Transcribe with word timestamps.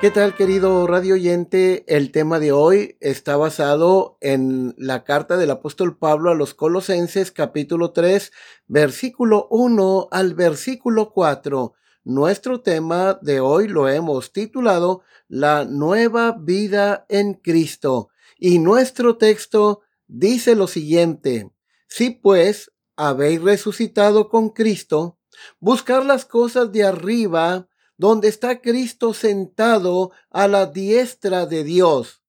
¿Qué 0.00 0.12
tal 0.12 0.36
querido 0.36 0.86
radio 0.86 1.14
oyente? 1.14 1.84
El 1.88 2.12
tema 2.12 2.38
de 2.38 2.52
hoy 2.52 2.96
está 3.00 3.36
basado 3.36 4.16
en 4.20 4.76
la 4.78 5.02
carta 5.02 5.36
del 5.36 5.50
apóstol 5.50 5.98
Pablo 5.98 6.30
a 6.30 6.36
los 6.36 6.54
Colosenses 6.54 7.32
capítulo 7.32 7.90
3 7.90 8.30
versículo 8.68 9.48
1 9.50 10.06
al 10.12 10.34
versículo 10.34 11.10
4. 11.10 11.74
Nuestro 12.04 12.60
tema 12.60 13.18
de 13.22 13.40
hoy 13.40 13.66
lo 13.66 13.88
hemos 13.88 14.32
titulado 14.32 15.02
La 15.26 15.64
nueva 15.64 16.36
vida 16.38 17.04
en 17.08 17.34
Cristo 17.34 18.10
y 18.38 18.60
nuestro 18.60 19.16
texto 19.16 19.80
dice 20.06 20.54
lo 20.54 20.68
siguiente. 20.68 21.50
Si 21.88 22.10
pues 22.10 22.70
habéis 22.94 23.42
resucitado 23.42 24.28
con 24.28 24.50
Cristo, 24.50 25.18
buscar 25.58 26.06
las 26.06 26.24
cosas 26.24 26.70
de 26.70 26.84
arriba, 26.84 27.66
donde 27.98 28.28
está 28.28 28.60
Cristo 28.62 29.12
sentado 29.12 30.12
a 30.30 30.48
la 30.48 30.66
diestra 30.66 31.46
de 31.46 31.64
Dios. 31.64 32.22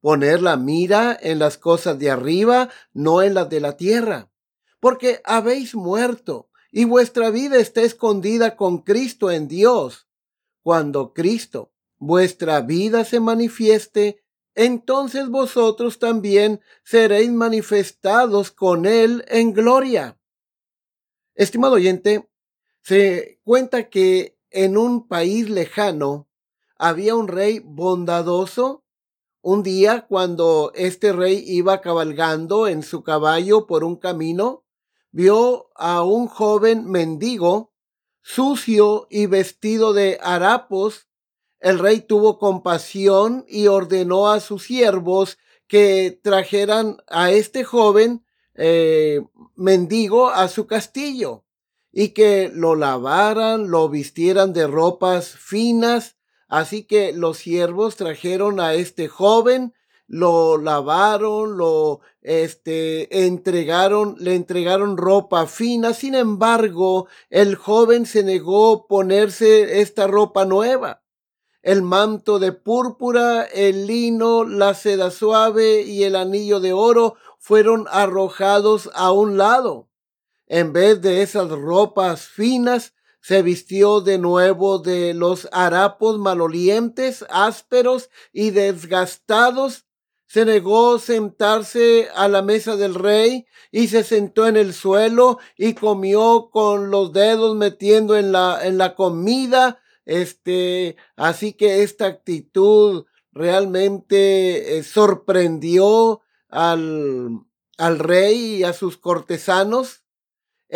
Poner 0.00 0.42
la 0.42 0.58
mira 0.58 1.18
en 1.20 1.38
las 1.38 1.56
cosas 1.56 1.98
de 1.98 2.10
arriba, 2.10 2.68
no 2.92 3.22
en 3.22 3.32
las 3.32 3.48
de 3.48 3.60
la 3.60 3.76
tierra. 3.76 4.30
Porque 4.80 5.22
habéis 5.24 5.74
muerto 5.74 6.50
y 6.70 6.84
vuestra 6.84 7.30
vida 7.30 7.56
está 7.56 7.80
escondida 7.80 8.54
con 8.54 8.82
Cristo 8.82 9.30
en 9.30 9.48
Dios. 9.48 10.06
Cuando 10.62 11.14
Cristo, 11.14 11.72
vuestra 11.96 12.60
vida 12.60 13.04
se 13.04 13.18
manifieste, 13.18 14.22
entonces 14.54 15.30
vosotros 15.30 15.98
también 15.98 16.60
seréis 16.84 17.32
manifestados 17.32 18.50
con 18.50 18.84
Él 18.84 19.24
en 19.28 19.54
gloria. 19.54 20.18
Estimado 21.34 21.74
oyente, 21.74 22.28
se 22.82 23.40
cuenta 23.42 23.88
que 23.88 24.33
en 24.54 24.78
un 24.78 25.08
país 25.08 25.50
lejano 25.50 26.28
había 26.78 27.16
un 27.16 27.28
rey 27.28 27.60
bondadoso. 27.64 28.84
Un 29.42 29.62
día, 29.62 30.06
cuando 30.08 30.72
este 30.74 31.12
rey 31.12 31.44
iba 31.46 31.82
cabalgando 31.82 32.66
en 32.66 32.82
su 32.82 33.02
caballo 33.02 33.66
por 33.66 33.84
un 33.84 33.96
camino, 33.96 34.64
vio 35.10 35.70
a 35.74 36.02
un 36.02 36.28
joven 36.28 36.86
mendigo, 36.86 37.72
sucio 38.22 39.06
y 39.10 39.26
vestido 39.26 39.92
de 39.92 40.18
harapos. 40.22 41.08
El 41.60 41.78
rey 41.78 42.00
tuvo 42.00 42.38
compasión 42.38 43.44
y 43.48 43.66
ordenó 43.66 44.30
a 44.30 44.40
sus 44.40 44.62
siervos 44.62 45.36
que 45.66 46.18
trajeran 46.22 46.98
a 47.08 47.32
este 47.32 47.64
joven 47.64 48.24
eh, 48.54 49.20
mendigo 49.56 50.28
a 50.30 50.48
su 50.48 50.66
castillo 50.66 51.43
y 51.96 52.08
que 52.08 52.50
lo 52.52 52.74
lavaran, 52.74 53.70
lo 53.70 53.88
vistieran 53.88 54.52
de 54.52 54.66
ropas 54.66 55.28
finas. 55.28 56.16
Así 56.48 56.82
que 56.82 57.12
los 57.12 57.38
siervos 57.38 57.94
trajeron 57.94 58.58
a 58.58 58.74
este 58.74 59.06
joven, 59.06 59.74
lo 60.08 60.58
lavaron, 60.58 61.56
lo 61.56 62.00
este 62.20 63.26
entregaron, 63.26 64.16
le 64.18 64.34
entregaron 64.34 64.96
ropa 64.96 65.46
fina. 65.46 65.94
Sin 65.94 66.16
embargo, 66.16 67.06
el 67.30 67.54
joven 67.54 68.06
se 68.06 68.24
negó 68.24 68.88
ponerse 68.88 69.80
esta 69.80 70.08
ropa 70.08 70.44
nueva. 70.44 71.04
El 71.62 71.82
manto 71.82 72.40
de 72.40 72.50
púrpura, 72.50 73.44
el 73.44 73.86
lino, 73.86 74.42
la 74.42 74.74
seda 74.74 75.12
suave 75.12 75.82
y 75.82 76.02
el 76.02 76.16
anillo 76.16 76.58
de 76.58 76.72
oro 76.72 77.14
fueron 77.38 77.86
arrojados 77.88 78.90
a 78.94 79.12
un 79.12 79.38
lado. 79.38 79.88
En 80.46 80.72
vez 80.72 81.00
de 81.00 81.22
esas 81.22 81.48
ropas 81.50 82.22
finas, 82.22 82.94
se 83.24 83.40
vistió 83.40 84.02
de 84.02 84.18
nuevo 84.18 84.80
de 84.80 85.14
los 85.14 85.48
harapos 85.50 86.18
malolientes, 86.18 87.24
ásperos 87.30 88.10
y 88.34 88.50
desgastados. 88.50 89.86
Se 90.26 90.44
negó 90.44 90.98
sentarse 90.98 92.10
a 92.14 92.28
la 92.28 92.42
mesa 92.42 92.76
del 92.76 92.94
rey 92.94 93.46
y 93.72 93.88
se 93.88 94.04
sentó 94.04 94.46
en 94.46 94.58
el 94.58 94.74
suelo 94.74 95.38
y 95.56 95.72
comió 95.72 96.50
con 96.50 96.90
los 96.90 97.14
dedos 97.14 97.56
metiendo 97.56 98.14
en 98.14 98.30
la, 98.30 98.60
en 98.62 98.76
la 98.76 98.94
comida. 98.94 99.80
Este, 100.04 100.96
así 101.16 101.54
que 101.54 101.82
esta 101.82 102.04
actitud 102.04 103.06
realmente 103.32 104.76
eh, 104.76 104.82
sorprendió 104.82 106.20
al, 106.50 107.40
al 107.78 107.98
rey 107.98 108.56
y 108.56 108.64
a 108.64 108.74
sus 108.74 108.98
cortesanos. 108.98 110.03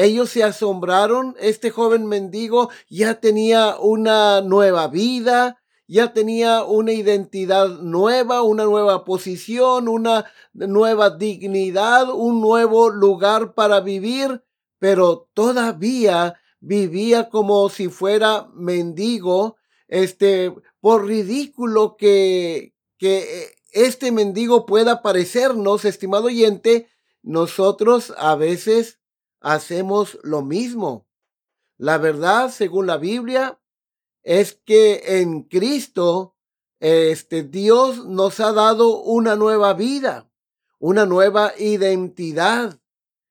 Ellos 0.00 0.31
se 0.31 0.44
asombraron, 0.44 1.34
este 1.41 1.72
joven 1.72 2.06
mendigo 2.06 2.70
ya 2.88 3.19
tenía 3.19 3.76
una 3.81 4.42
nueva 4.42 4.86
vida, 4.86 5.60
ya 5.88 6.12
tenía 6.12 6.62
una 6.62 6.92
identidad 6.92 7.66
nueva, 7.81 8.42
una 8.42 8.62
nueva 8.62 9.04
posición, 9.04 9.88
una 9.88 10.26
nueva 10.53 11.10
dignidad, 11.10 12.10
un 12.14 12.41
nuevo 12.41 12.91
lugar 12.91 13.54
para 13.54 13.81
vivir, 13.81 14.44
pero 14.78 15.28
todavía 15.34 16.38
vivía 16.60 17.28
como 17.28 17.69
si 17.69 17.88
fuera 17.88 18.47
mendigo, 18.54 19.56
este, 19.88 20.54
por 20.78 21.06
ridículo 21.06 21.97
que, 21.97 22.72
que 22.98 23.53
este 23.72 24.12
mendigo 24.12 24.64
pueda 24.64 25.03
parecernos, 25.03 25.84
estimado 25.84 26.26
oyente, 26.26 26.87
nosotros 27.25 28.14
a 28.16 28.37
veces 28.37 29.00
hacemos 29.41 30.19
lo 30.22 30.43
mismo. 30.43 31.06
La 31.76 31.99
verdad, 31.99 32.50
según 32.50 32.87
la 32.87 32.97
Biblia, 32.97 33.60
es 34.22 34.54
que 34.54 35.21
en 35.21 35.43
Cristo, 35.43 36.37
este 36.81 37.43
Dios 37.43 38.04
nos 38.06 38.41
ha 38.41 38.53
dado 38.53 39.00
una 39.03 39.37
nueva 39.37 39.75
vida, 39.75 40.31
una 40.78 41.06
nueva 41.06 41.53
identidad. 41.59 42.81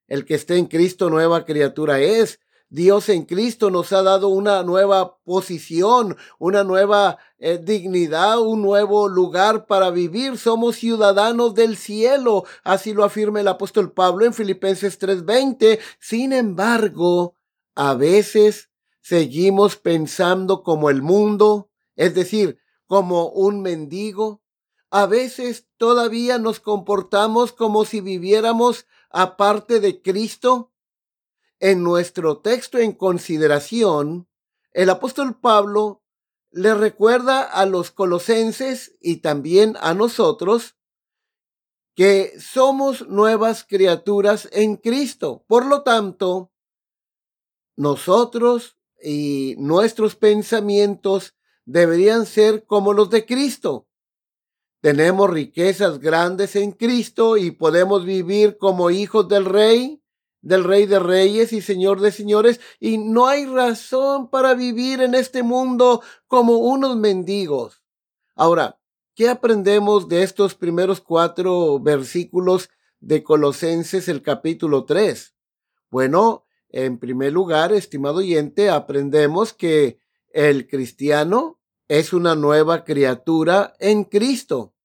El 0.07 0.25
que 0.25 0.35
esté 0.35 0.57
en 0.57 0.68
Cristo, 0.68 1.09
nueva 1.09 1.45
criatura 1.45 2.00
es. 2.00 2.39
Dios 2.69 3.07
en 3.07 3.23
Cristo 3.23 3.69
nos 3.69 3.94
ha 3.94 4.03
dado 4.03 4.28
una 4.28 4.61
nueva 4.63 5.17
posición, 5.23 6.17
una 6.38 6.66
nueva 6.66 7.17
eh, 7.39 7.59
dignidad, 7.63 8.41
un 8.41 8.61
nuevo 8.61 9.07
lugar 9.07 9.67
para 9.67 9.89
vivir. 9.89 10.38
Somos 10.38 10.75
ciudadanos 10.75 11.56
del 11.56 11.77
cielo, 11.77 12.44
así 12.66 12.94
lo 12.94 13.06
afirma 13.06 13.39
el 13.39 13.47
apóstol 13.47 13.94
Pablo 13.94 14.25
en 14.25 14.33
Filipenses 14.33 15.00
3:20. 15.00 15.80
Sin 16.00 16.33
embargo, 16.33 17.36
a 17.74 17.94
veces 17.94 18.69
seguimos 19.01 19.77
pensando 19.77 20.62
como 20.62 20.89
el 20.89 21.01
mundo, 21.01 21.69
es 21.95 22.13
decir, 22.15 22.59
como 22.86 23.30
un 23.30 23.62
mendigo. 23.62 24.41
A 24.89 25.06
veces 25.06 25.68
todavía 25.77 26.38
nos 26.38 26.59
comportamos 26.59 27.53
como 27.53 27.86
si 27.86 28.01
viviéramos 28.01 28.88
aparte 29.09 29.80
de 29.80 30.01
Cristo 30.01 30.71
en 31.59 31.83
nuestro 31.83 32.39
texto 32.39 32.77
en 32.77 32.92
consideración, 32.92 34.27
el 34.71 34.89
apóstol 34.89 35.39
Pablo 35.39 36.04
le 36.51 36.74
recuerda 36.74 37.44
a 37.44 37.65
los 37.65 37.92
colosenses 37.92 38.95
y 39.01 39.18
también 39.18 39.75
a 39.80 39.94
nosotros 39.94 40.75
que 41.95 42.39
somos 42.39 43.07
nuevas 43.07 43.63
criaturas 43.63 44.48
en 44.51 44.75
Cristo. 44.75 45.44
Por 45.48 45.65
lo 45.65 45.81
tanto, 45.81 46.51
nosotros 47.75 48.77
y 49.01 49.56
nuestros 49.57 50.15
pensamientos 50.15 51.36
deberían 51.65 52.25
ser 52.25 52.65
como 52.65 52.94
los 52.94 53.10
de 53.10 53.25
Cristo. 53.25 53.88
Tenemos 54.80 55.30
riquezas 55.30 56.00
grandes 56.00 56.56
en 56.56 56.71
Cristo 56.71 57.36
y 57.36 57.51
podemos 57.51 58.06
vivir 58.06 58.57
como 58.57 58.92
hijos 58.92 59.27
del 59.27 59.45
Rey 59.45 60.01
del 60.42 60.63
Rey 60.63 60.86
de 60.86 61.00
Reyes 61.00 61.54
y 61.54 61.62
Señor 61.62 62.01
de 62.01 62.12
Señores, 62.12 62.60
y 62.80 62.98
no 62.98 63.28
hay 63.28 63.45
razón 63.45 64.30
para 64.30 64.54
vivir 64.54 65.01
en 65.01 65.16
este 65.16 65.44
mundo 65.44 66.01
como 66.28 66.57
unos 66.57 66.98
mendigos. 66.98 67.81
Ahora, 68.36 68.80
¿qué 69.16 69.30
aprendemos 69.30 70.07
de 70.07 70.24
estos 70.24 70.56
primeros 70.56 71.01
cuatro 71.01 71.80
versículos 71.80 72.69
de 73.00 73.24
Colosenses, 73.24 74.07
el 74.07 74.22
capítulo 74.22 74.86
3? 74.86 75.34
Bueno, 75.89 76.45
en 76.69 77.00
primer 77.00 77.34
lugar, 77.34 77.72
estimado 77.72 78.18
oyente, 78.18 78.69
aprendemos 78.69 79.54
que 79.54 80.00
el 80.31 80.68
cristiano 80.68 81.60
es 81.88 82.13
una 82.13 82.36
nueva 82.36 82.84
criatura 82.84 83.74
en 83.80 84.04
Cristo. 84.04 84.75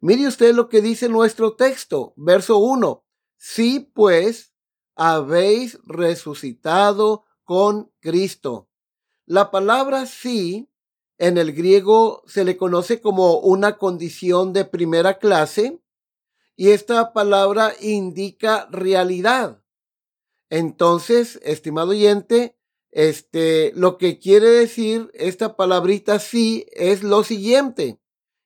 Mire 0.00 0.26
usted 0.26 0.54
lo 0.54 0.68
que 0.68 0.80
dice 0.80 1.08
nuestro 1.08 1.54
texto, 1.54 2.12
verso 2.16 2.58
1. 2.58 3.04
Sí, 3.36 3.90
pues, 3.94 4.52
habéis 4.98 5.78
resucitado 5.84 7.24
con 7.44 7.92
Cristo. 8.00 8.68
La 9.24 9.50
palabra 9.50 10.06
sí 10.06 10.68
en 11.18 11.38
el 11.38 11.52
griego 11.52 12.24
se 12.26 12.44
le 12.44 12.56
conoce 12.56 13.00
como 13.00 13.38
una 13.38 13.78
condición 13.78 14.52
de 14.52 14.64
primera 14.64 15.18
clase 15.18 15.80
y 16.56 16.70
esta 16.70 17.12
palabra 17.12 17.72
indica 17.80 18.68
realidad. 18.72 19.62
Entonces, 20.50 21.38
estimado 21.44 21.90
oyente, 21.90 22.56
este, 22.90 23.72
lo 23.76 23.98
que 23.98 24.18
quiere 24.18 24.48
decir 24.48 25.10
esta 25.14 25.56
palabrita 25.56 26.18
sí 26.18 26.66
es 26.72 27.04
lo 27.04 27.22
siguiente, 27.22 28.00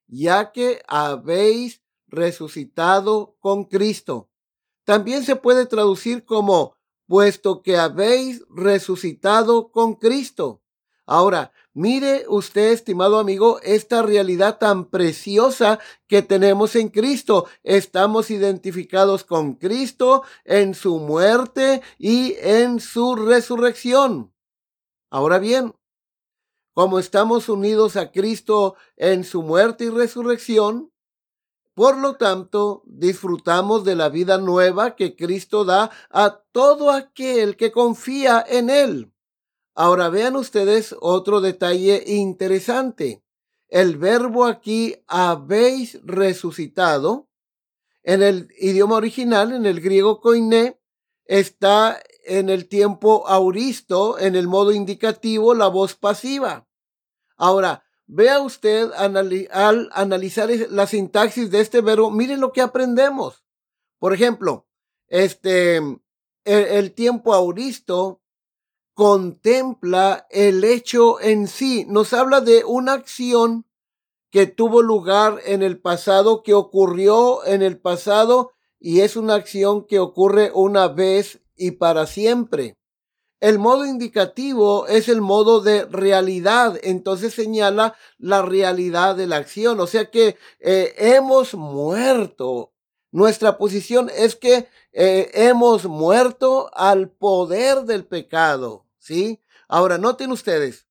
ya 0.07 0.53
que 0.53 0.83
habéis 0.87 1.83
resucitado 2.09 3.37
con 3.41 3.65
Cristo. 3.65 4.32
También 4.85 5.25
se 5.25 5.37
puede 5.37 5.67
traducir 5.67 6.25
como, 6.25 6.77
puesto 7.07 7.63
que 7.63 7.77
habéis 7.77 8.45
resucitado 8.49 9.71
con 9.71 9.95
Cristo. 9.95 10.63
Ahora, 11.07 11.53
mire 11.75 12.25
usted, 12.29 12.73
estimado 12.73 13.19
amigo, 13.19 13.61
esta 13.63 14.03
realidad 14.03 14.59
tan 14.59 14.87
preciosa 14.87 15.81
que 16.07 16.23
tenemos 16.23 16.77
en 16.77 16.89
Cristo. 16.89 17.47
Estamos 17.65 18.31
identificados 18.31 19.25
con 19.25 19.55
Cristo 19.55 20.23
en 20.45 20.75
su 20.75 20.99
muerte 20.99 21.83
y 21.99 22.37
en 22.41 22.81
su 22.81 23.17
resurrección. 23.17 24.33
Ahora 25.11 25.39
bien, 25.39 25.75
como 26.73 26.99
estamos 26.99 27.49
unidos 27.49 27.97
a 27.97 28.13
Cristo 28.13 28.77
en 28.97 29.25
su 29.25 29.43
muerte 29.43 29.85
y 29.85 29.89
resurrección, 29.91 30.92
por 31.75 31.97
lo 31.97 32.17
tanto, 32.17 32.83
disfrutamos 32.85 33.85
de 33.85 33.97
la 33.97 34.09
vida 34.09 34.39
nueva 34.39 34.95
que 34.95 35.17
Cristo 35.17 35.65
da 35.65 35.91
a 36.11 36.43
todo 36.53 36.91
aquel 36.91 37.57
que 37.57 37.73
confía 37.73 38.45
en 38.47 38.69
Él. 38.69 39.13
Ahora 39.75 40.11
vean 40.11 40.37
ustedes 40.37 40.95
otro 41.01 41.41
detalle 41.41 42.05
interesante. 42.07 43.25
El 43.69 43.97
verbo 43.97 44.45
aquí 44.45 44.97
habéis 45.07 45.99
resucitado. 46.05 47.29
En 48.03 48.23
el 48.23 48.49
idioma 48.59 48.97
original, 48.97 49.53
en 49.53 49.65
el 49.65 49.81
griego 49.81 50.21
koiné, 50.21 50.79
está 51.25 52.03
en 52.27 52.51
el 52.51 52.69
tiempo 52.69 53.27
auristo, 53.27 54.19
en 54.19 54.37
el 54.37 54.47
modo 54.47 54.73
indicativo, 54.73 55.55
la 55.55 55.69
voz 55.69 55.95
pasiva. 55.95 56.69
Ahora, 57.37 57.85
Vea 58.07 58.41
usted 58.41 58.91
al 58.93 59.91
analizar 59.93 60.51
la 60.71 60.87
sintaxis 60.87 61.51
de 61.51 61.61
este 61.61 61.81
verbo, 61.81 62.11
mire 62.11 62.37
lo 62.37 62.53
que 62.53 62.61
aprendemos. 62.61 63.45
Por 63.99 64.13
ejemplo, 64.13 64.67
este, 65.09 65.77
el, 65.77 66.01
el 66.45 66.93
tiempo 66.93 67.33
auristo 67.35 68.21
contempla 68.95 70.27
el 70.31 70.65
hecho 70.65 71.21
en 71.21 71.49
sí, 71.49 71.87
nos 71.89 72.13
habla 72.13 72.41
de 72.41 72.65
una 72.65 72.93
acción 72.93 73.67
que 74.31 74.47
tuvo 74.47 74.83
lugar 74.83 75.41
en 75.45 75.63
el 75.63 75.79
pasado, 75.79 76.43
que 76.43 76.55
ocurrió 76.55 77.45
en 77.45 77.63
el 77.63 77.79
pasado 77.79 78.53
y 78.81 79.01
es 79.01 79.17
una 79.17 79.35
acción 79.35 79.87
que 79.87 80.01
ocurre 80.01 80.51
una 80.55 80.89
vez 80.89 81.41
y 81.55 81.73
para 81.73 82.07
siempre. 82.07 82.77
El 83.43 83.59
modo 83.59 83.85
indicativo 83.85 84.87
es 84.87 85.09
el 85.09 85.21
modo 85.21 85.61
de 85.63 85.85
realidad, 85.87 86.79
entonces 86.85 87.35
señala 87.35 87.97
la 88.17 88.41
realidad 88.41 89.17
de 89.17 89.27
la 89.27 89.39
acción, 89.39 89.81
o 89.81 89.89
sea 89.89 90.13
que 90.13 90.37
eh, 90.61 90.95
hemos 90.97 91.55
muerto. 91.55 92.73
Nuestra 93.11 93.59
posición 93.59 94.13
es 94.17 94.37
que 94.37 94.69
eh, 94.93 95.29
hemos 95.35 95.87
muerto 95.87 96.71
al 96.73 97.11
poder 97.11 97.83
del 97.83 98.05
pecado, 98.05 98.87
¿sí? 99.01 99.43
Ahora, 99.67 99.99
noten 99.99 100.31
ustedes, 100.31 100.87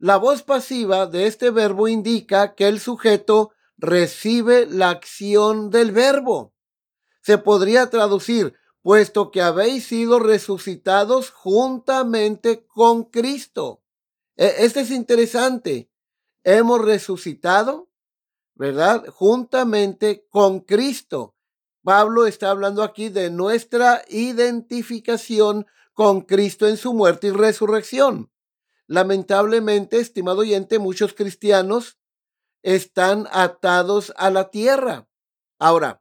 la 0.00 0.16
voz 0.16 0.42
pasiva 0.42 1.06
de 1.06 1.28
este 1.28 1.50
verbo 1.52 1.86
indica 1.86 2.56
que 2.56 2.66
el 2.66 2.80
sujeto 2.80 3.52
recibe 3.76 4.66
la 4.66 4.90
acción 4.90 5.70
del 5.70 5.92
verbo. 5.92 6.52
Se 7.22 7.38
podría 7.38 7.88
traducir, 7.88 8.54
puesto 8.88 9.30
que 9.30 9.42
habéis 9.42 9.86
sido 9.86 10.18
resucitados 10.18 11.28
juntamente 11.30 12.64
con 12.68 13.04
Cristo. 13.04 13.82
E, 14.34 14.64
este 14.64 14.80
es 14.80 14.90
interesante. 14.90 15.90
Hemos 16.42 16.82
resucitado, 16.82 17.90
¿verdad? 18.54 19.04
Juntamente 19.08 20.26
con 20.30 20.60
Cristo. 20.60 21.36
Pablo 21.82 22.26
está 22.26 22.48
hablando 22.48 22.82
aquí 22.82 23.10
de 23.10 23.28
nuestra 23.30 24.06
identificación 24.08 25.66
con 25.92 26.22
Cristo 26.22 26.66
en 26.66 26.78
su 26.78 26.94
muerte 26.94 27.26
y 27.26 27.32
resurrección. 27.32 28.32
Lamentablemente, 28.86 30.00
estimado 30.00 30.38
oyente, 30.38 30.78
muchos 30.78 31.12
cristianos 31.12 31.98
están 32.62 33.28
atados 33.32 34.14
a 34.16 34.30
la 34.30 34.48
tierra. 34.48 35.10
Ahora, 35.58 36.00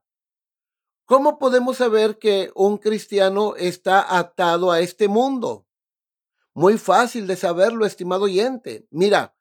¿Cómo 1.07 1.39
podemos 1.39 1.77
saber 1.77 2.19
que 2.19 2.51
un 2.53 2.77
cristiano 2.77 3.55
está 3.55 4.17
atado 4.19 4.71
a 4.73 4.81
este 4.81 5.07
mundo? 5.07 5.65
Muy 6.53 6.77
fácil 6.77 7.27
de 7.27 7.37
saberlo, 7.37 7.85
estimado 7.85 8.25
oyente. 8.25 8.85
Mira, 8.91 9.33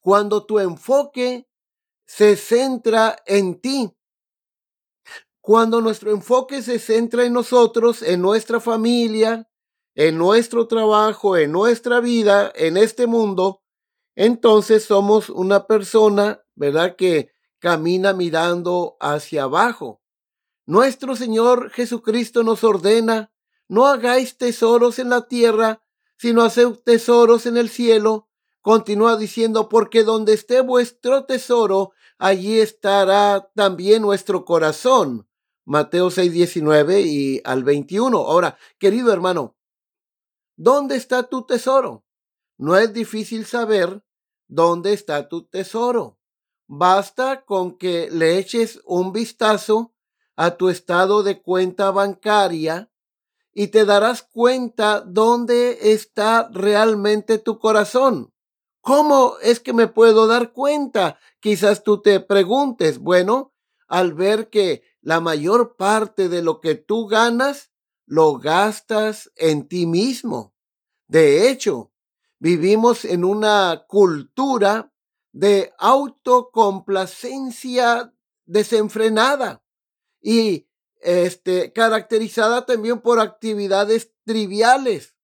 cuando 0.00 0.46
tu 0.46 0.58
enfoque 0.58 1.46
se 2.06 2.34
centra 2.36 3.16
en 3.26 3.60
ti, 3.60 3.94
cuando 5.42 5.82
nuestro 5.82 6.12
enfoque 6.12 6.62
se 6.62 6.78
centra 6.78 7.26
en 7.26 7.34
nosotros, 7.34 8.00
en 8.00 8.22
nuestra 8.22 8.58
familia, 8.58 9.50
en 9.94 10.16
nuestro 10.16 10.66
trabajo, 10.66 11.36
en 11.36 11.52
nuestra 11.52 12.00
vida, 12.00 12.50
en 12.54 12.78
este 12.78 13.06
mundo, 13.06 13.60
entonces 14.16 14.86
somos 14.86 15.28
una 15.28 15.66
persona, 15.66 16.42
¿verdad? 16.54 16.96
Que 16.96 17.32
camina 17.58 18.14
mirando 18.14 18.96
hacia 18.98 19.42
abajo. 19.42 20.00
Nuestro 20.68 21.16
Señor 21.16 21.70
Jesucristo 21.70 22.42
nos 22.42 22.62
ordena, 22.62 23.32
no 23.68 23.86
hagáis 23.86 24.36
tesoros 24.36 24.98
en 24.98 25.08
la 25.08 25.26
tierra, 25.26 25.82
sino 26.18 26.42
haced 26.42 26.74
tesoros 26.84 27.46
en 27.46 27.56
el 27.56 27.70
cielo. 27.70 28.28
Continúa 28.60 29.16
diciendo, 29.16 29.70
porque 29.70 30.04
donde 30.04 30.34
esté 30.34 30.60
vuestro 30.60 31.24
tesoro, 31.24 31.92
allí 32.18 32.60
estará 32.60 33.50
también 33.54 34.02
nuestro 34.02 34.44
corazón. 34.44 35.26
Mateo 35.64 36.10
6, 36.10 36.32
19 36.32 37.00
y 37.00 37.40
al 37.44 37.64
21. 37.64 38.18
Ahora, 38.18 38.58
querido 38.78 39.10
hermano, 39.10 39.56
¿dónde 40.54 40.96
está 40.96 41.22
tu 41.22 41.46
tesoro? 41.46 42.04
No 42.58 42.76
es 42.76 42.92
difícil 42.92 43.46
saber 43.46 44.04
dónde 44.48 44.92
está 44.92 45.30
tu 45.30 45.46
tesoro. 45.46 46.18
Basta 46.66 47.46
con 47.46 47.78
que 47.78 48.10
le 48.10 48.36
eches 48.36 48.82
un 48.84 49.14
vistazo 49.14 49.94
a 50.38 50.56
tu 50.56 50.68
estado 50.68 51.24
de 51.24 51.42
cuenta 51.42 51.90
bancaria 51.90 52.92
y 53.52 53.66
te 53.68 53.84
darás 53.84 54.22
cuenta 54.22 55.00
dónde 55.00 55.92
está 55.92 56.48
realmente 56.52 57.38
tu 57.38 57.58
corazón. 57.58 58.32
¿Cómo 58.80 59.34
es 59.42 59.58
que 59.58 59.72
me 59.72 59.88
puedo 59.88 60.28
dar 60.28 60.52
cuenta? 60.52 61.18
Quizás 61.40 61.82
tú 61.82 62.02
te 62.02 62.20
preguntes, 62.20 63.00
bueno, 63.00 63.52
al 63.88 64.14
ver 64.14 64.48
que 64.48 64.84
la 65.00 65.18
mayor 65.18 65.74
parte 65.74 66.28
de 66.28 66.40
lo 66.40 66.60
que 66.60 66.76
tú 66.76 67.08
ganas 67.08 67.72
lo 68.06 68.38
gastas 68.38 69.32
en 69.34 69.66
ti 69.66 69.86
mismo. 69.86 70.54
De 71.08 71.50
hecho, 71.50 71.90
vivimos 72.38 73.04
en 73.04 73.24
una 73.24 73.86
cultura 73.88 74.92
de 75.32 75.72
autocomplacencia 75.78 78.14
desenfrenada 78.46 79.64
y 80.20 80.68
este, 81.00 81.72
caracterizada 81.72 82.66
también 82.66 83.00
por 83.00 83.20
actividades 83.20 84.12
triviales. 84.24 85.16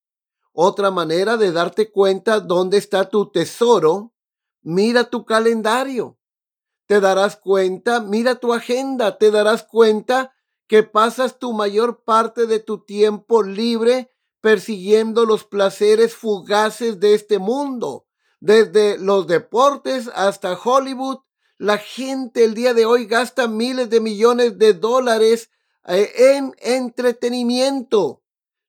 Otra 0.52 0.90
manera 0.90 1.36
de 1.36 1.52
darte 1.52 1.90
cuenta 1.90 2.40
dónde 2.40 2.78
está 2.78 3.08
tu 3.08 3.30
tesoro, 3.30 4.14
mira 4.62 5.10
tu 5.10 5.24
calendario. 5.24 6.18
Te 6.86 7.00
darás 7.00 7.36
cuenta, 7.36 8.00
mira 8.00 8.36
tu 8.36 8.52
agenda, 8.52 9.18
te 9.18 9.30
darás 9.30 9.64
cuenta 9.64 10.34
que 10.66 10.82
pasas 10.82 11.38
tu 11.38 11.52
mayor 11.52 12.04
parte 12.04 12.46
de 12.46 12.60
tu 12.60 12.84
tiempo 12.84 13.42
libre 13.42 14.10
persiguiendo 14.40 15.24
los 15.24 15.44
placeres 15.44 16.14
fugaces 16.14 17.00
de 17.00 17.14
este 17.14 17.38
mundo. 17.38 18.06
Desde 18.40 18.98
los 18.98 19.26
deportes 19.26 20.10
hasta 20.14 20.52
Hollywood, 20.52 21.20
la 21.58 21.78
gente 21.78 22.44
el 22.44 22.54
día 22.54 22.74
de 22.74 22.84
hoy 22.84 23.06
gasta 23.06 23.46
miles 23.48 23.88
de 23.90 24.00
millones 24.00 24.58
de 24.58 24.74
dólares 24.74 25.50
eh, 25.86 26.10
en 26.36 26.54
entretenimiento. 26.58 28.22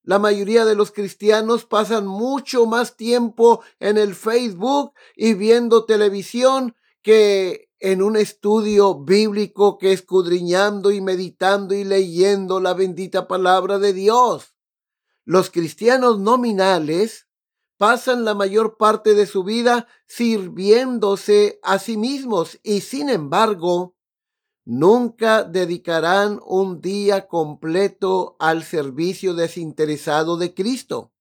La 0.03 0.19
mayoría 0.19 0.65
de 0.65 0.75
los 0.75 0.91
cristianos 0.91 1.65
pasan 1.65 2.05
mucho 2.05 2.67
más 2.67 2.95
tiempo 2.95 3.63
en 3.79 3.97
el 3.97 4.13
Facebook 4.13 4.93
y 5.15 5.33
viendo 5.33 5.85
televisión 5.85 6.75
que 7.01 7.69
en 7.79 8.03
un 8.03 8.15
estudio 8.15 8.99
bíblico 8.99 9.77
que 9.77 9.91
escudriñando 9.91 10.91
y 10.91 11.01
meditando 11.01 11.73
y 11.73 11.83
leyendo 11.83 12.59
la 12.59 12.73
bendita 12.73 13.27
palabra 13.27 13.79
de 13.79 13.93
Dios. 13.93 14.53
Los 15.23 15.49
cristianos 15.49 16.19
nominales 16.19 17.24
pasan 17.77 18.25
la 18.25 18.33
mayor 18.33 18.77
parte 18.77 19.13
de 19.13 19.25
su 19.25 19.43
vida 19.43 19.87
sirviéndose 20.07 21.59
a 21.63 21.79
sí 21.79 21.97
mismos 21.97 22.59
y 22.63 22.81
sin 22.81 23.09
embargo 23.09 23.95
Nunca 24.67 25.43
dedicarán 25.43 26.41
un 26.43 26.81
día 26.81 27.27
completo 27.27 28.35
al 28.39 28.63
servicio 28.63 29.35
desinteresado 29.35 30.37
de 30.37 30.55
Cristo. 30.55 31.13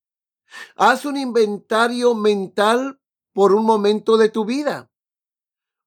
Haz 0.77 1.05
un 1.05 1.19
inventario 1.19 2.15
mental 2.15 3.03
por 3.35 3.55
un 3.55 3.67
momento 3.67 4.17
de 4.17 4.31
tu 4.31 4.47
vida. 4.47 4.91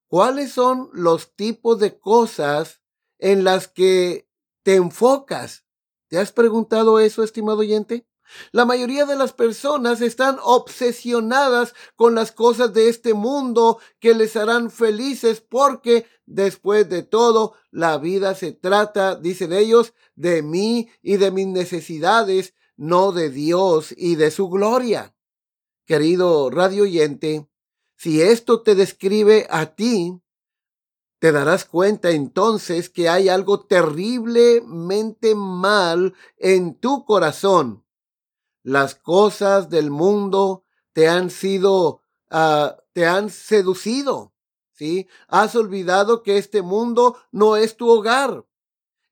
¿Cuáles 0.06 0.52
son 0.52 0.88
los 0.92 1.34
tipos 1.34 1.80
de 1.80 1.98
cosas 1.98 2.80
en 3.18 3.42
las 3.42 3.66
que 3.66 4.30
te 4.62 4.76
enfocas? 4.76 5.66
¿Te 6.06 6.18
has 6.18 6.30
preguntado 6.30 7.00
eso, 7.00 7.24
estimado 7.24 7.58
oyente? 7.58 8.07
La 8.52 8.64
mayoría 8.64 9.06
de 9.06 9.16
las 9.16 9.32
personas 9.32 10.00
están 10.00 10.38
obsesionadas 10.42 11.74
con 11.96 12.14
las 12.14 12.32
cosas 12.32 12.72
de 12.72 12.88
este 12.88 13.14
mundo 13.14 13.78
que 14.00 14.14
les 14.14 14.36
harán 14.36 14.70
felices 14.70 15.40
porque 15.40 16.06
después 16.26 16.88
de 16.88 17.02
todo 17.02 17.54
la 17.70 17.98
vida 17.98 18.34
se 18.34 18.52
trata, 18.52 19.16
dicen 19.16 19.52
ellos, 19.52 19.94
de 20.14 20.42
mí 20.42 20.90
y 21.02 21.16
de 21.16 21.30
mis 21.30 21.46
necesidades, 21.46 22.54
no 22.76 23.12
de 23.12 23.30
Dios 23.30 23.94
y 23.96 24.16
de 24.16 24.30
su 24.30 24.48
gloria. 24.48 25.14
Querido 25.86 26.50
radio 26.50 26.82
oyente, 26.84 27.48
si 27.96 28.20
esto 28.20 28.62
te 28.62 28.74
describe 28.74 29.46
a 29.50 29.74
ti, 29.74 30.20
te 31.18 31.32
darás 31.32 31.64
cuenta 31.64 32.10
entonces 32.10 32.90
que 32.90 33.08
hay 33.08 33.28
algo 33.28 33.66
terriblemente 33.66 35.34
mal 35.34 36.14
en 36.36 36.74
tu 36.78 37.04
corazón 37.04 37.84
las 38.62 38.94
cosas 38.94 39.70
del 39.70 39.90
mundo 39.90 40.64
te 40.92 41.08
han 41.08 41.30
sido, 41.30 42.02
ah, 42.30 42.76
te 42.92 43.06
han 43.06 43.30
seducido, 43.30 44.32
¿sí? 44.72 45.08
Has 45.28 45.54
olvidado 45.54 46.22
que 46.22 46.38
este 46.38 46.62
mundo 46.62 47.16
no 47.30 47.56
es 47.56 47.76
tu 47.76 47.88
hogar. 47.88 48.44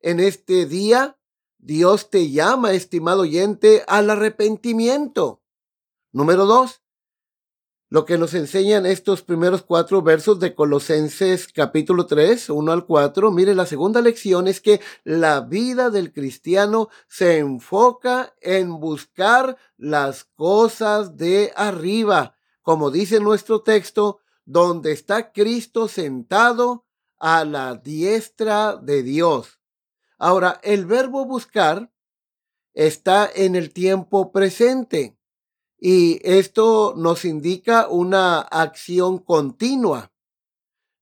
En 0.00 0.20
este 0.20 0.66
día, 0.66 1.18
Dios 1.58 2.10
te 2.10 2.30
llama, 2.30 2.72
estimado 2.72 3.22
oyente, 3.22 3.84
al 3.88 4.10
arrepentimiento. 4.10 5.42
Número 6.12 6.46
dos, 6.46 6.82
lo 7.88 8.04
que 8.04 8.18
nos 8.18 8.34
enseñan 8.34 8.84
estos 8.84 9.22
primeros 9.22 9.62
cuatro 9.62 10.02
versos 10.02 10.40
de 10.40 10.54
Colosenses 10.54 11.46
capítulo 11.46 12.06
3, 12.06 12.50
1 12.50 12.72
al 12.72 12.84
4. 12.84 13.30
Mire, 13.30 13.54
la 13.54 13.64
segunda 13.64 14.00
lección 14.00 14.48
es 14.48 14.60
que 14.60 14.80
la 15.04 15.40
vida 15.40 15.90
del 15.90 16.12
cristiano 16.12 16.88
se 17.08 17.38
enfoca 17.38 18.34
en 18.40 18.80
buscar 18.80 19.56
las 19.76 20.24
cosas 20.24 21.16
de 21.16 21.52
arriba, 21.54 22.36
como 22.62 22.90
dice 22.90 23.20
nuestro 23.20 23.62
texto, 23.62 24.18
donde 24.44 24.90
está 24.90 25.32
Cristo 25.32 25.86
sentado 25.86 26.86
a 27.18 27.44
la 27.44 27.76
diestra 27.76 28.76
de 28.76 29.04
Dios. 29.04 29.60
Ahora, 30.18 30.60
el 30.64 30.86
verbo 30.86 31.24
buscar 31.24 31.92
está 32.74 33.30
en 33.32 33.54
el 33.54 33.72
tiempo 33.72 34.32
presente 34.32 35.15
y 35.78 36.20
esto 36.22 36.94
nos 36.96 37.24
indica 37.24 37.88
una 37.88 38.40
acción 38.40 39.18
continua. 39.18 40.12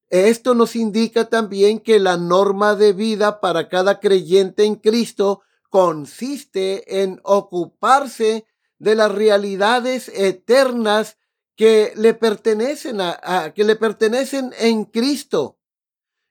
Esto 0.09 0.54
nos 0.54 0.76
indica 0.76 1.28
también 1.28 1.81
que 1.81 1.99
la 1.99 2.16
norma 2.16 2.75
de 2.75 2.93
vida 2.93 3.40
para 3.40 3.69
cada 3.69 4.00
creyente 4.00 4.64
en 4.64 4.76
Cristo 4.76 5.43
consiste 5.71 7.02
en 7.02 7.21
ocuparse 7.25 8.47
de 8.78 8.95
las 8.95 9.11
realidades 9.11 10.09
eternas 10.09 11.19
que 11.57 11.93
le 11.97 12.14
pertenecen 12.14 13.00
a, 13.00 13.52
que 13.54 13.64
le 13.64 13.76
pertenecen 13.76 14.52
en 14.59 14.85
Cristo. 14.85 15.59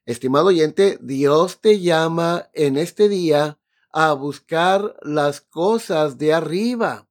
Estimado 0.06 0.48
oyente, 0.48 0.98
Dios 1.02 1.62
te 1.62 1.80
llama 1.80 2.50
en 2.54 2.78
este 2.78 3.08
día 3.08 3.60
a 3.92 4.14
buscar 4.14 4.98
las 5.02 5.42
cosas 5.42 6.18
de 6.18 6.34
arriba. 6.34 7.08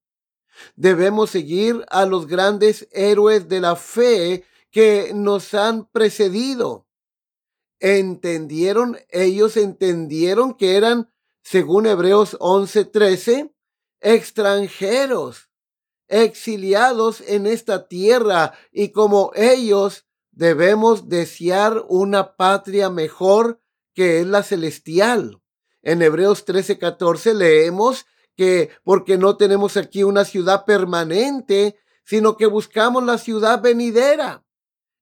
Debemos 0.76 1.30
seguir 1.30 1.84
a 1.88 2.06
los 2.06 2.26
grandes 2.26 2.88
héroes 2.92 3.48
de 3.48 3.60
la 3.60 3.76
fe 3.76 4.44
que 4.70 5.12
nos 5.14 5.54
han 5.54 5.86
precedido. 5.86 6.86
Entendieron, 7.78 8.98
ellos 9.10 9.56
entendieron 9.56 10.54
que 10.54 10.76
eran, 10.76 11.10
según 11.42 11.86
Hebreos 11.86 12.36
11:13, 12.40 13.52
extranjeros, 14.00 15.50
exiliados 16.08 17.22
en 17.22 17.46
esta 17.46 17.88
tierra 17.88 18.54
y 18.70 18.90
como 18.90 19.32
ellos 19.34 20.06
debemos 20.30 21.08
desear 21.08 21.84
una 21.88 22.36
patria 22.36 22.90
mejor 22.90 23.60
que 23.94 24.20
es 24.20 24.26
la 24.26 24.42
celestial. 24.42 25.40
En 25.82 26.02
Hebreos 26.02 26.44
13:14 26.44 27.34
leemos 27.34 28.06
que 28.36 28.70
porque 28.84 29.18
no 29.18 29.36
tenemos 29.36 29.76
aquí 29.76 30.02
una 30.02 30.24
ciudad 30.24 30.64
permanente, 30.64 31.78
sino 32.04 32.36
que 32.36 32.46
buscamos 32.46 33.04
la 33.04 33.18
ciudad 33.18 33.62
venidera. 33.62 34.44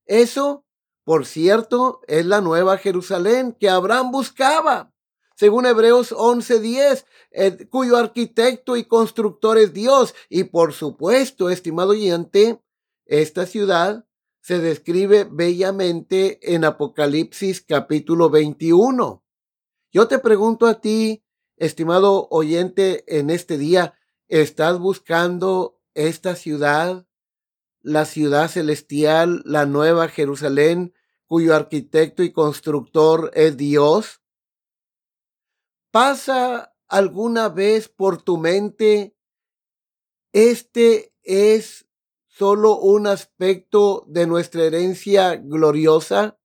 Eso, 0.06 0.64
por 1.04 1.26
cierto, 1.26 2.00
es 2.06 2.26
la 2.26 2.40
nueva 2.40 2.78
Jerusalén 2.78 3.56
que 3.58 3.68
Abraham 3.68 4.10
buscaba. 4.10 4.92
Según 5.36 5.64
Hebreos 5.64 6.12
11:10, 6.12 7.06
eh, 7.30 7.66
cuyo 7.70 7.96
arquitecto 7.96 8.76
y 8.76 8.84
constructor 8.84 9.56
es 9.56 9.72
Dios. 9.72 10.14
Y 10.28 10.44
por 10.44 10.72
supuesto, 10.74 11.48
estimado 11.48 11.90
oyente, 11.90 12.60
esta 13.06 13.46
ciudad 13.46 14.04
se 14.42 14.58
describe 14.58 15.24
bellamente 15.24 16.54
en 16.54 16.64
Apocalipsis 16.64 17.62
capítulo 17.62 18.30
21. 18.30 19.24
Yo 19.92 20.08
te 20.08 20.18
pregunto 20.18 20.66
a 20.66 20.80
ti, 20.80 21.24
Estimado 21.60 22.26
oyente, 22.30 23.04
en 23.18 23.28
este 23.28 23.58
día, 23.58 23.92
¿estás 24.28 24.78
buscando 24.78 25.78
esta 25.92 26.34
ciudad, 26.34 27.06
la 27.82 28.06
ciudad 28.06 28.48
celestial, 28.48 29.42
la 29.44 29.66
nueva 29.66 30.08
Jerusalén, 30.08 30.94
cuyo 31.26 31.54
arquitecto 31.54 32.22
y 32.22 32.32
constructor 32.32 33.30
es 33.34 33.58
Dios? 33.58 34.22
¿Pasa 35.90 36.74
alguna 36.88 37.50
vez 37.50 37.90
por 37.90 38.22
tu 38.22 38.38
mente 38.38 39.14
este 40.32 41.14
es 41.22 41.86
solo 42.26 42.78
un 42.78 43.06
aspecto 43.06 44.06
de 44.08 44.26
nuestra 44.26 44.64
herencia 44.64 45.36
gloriosa? 45.36 46.40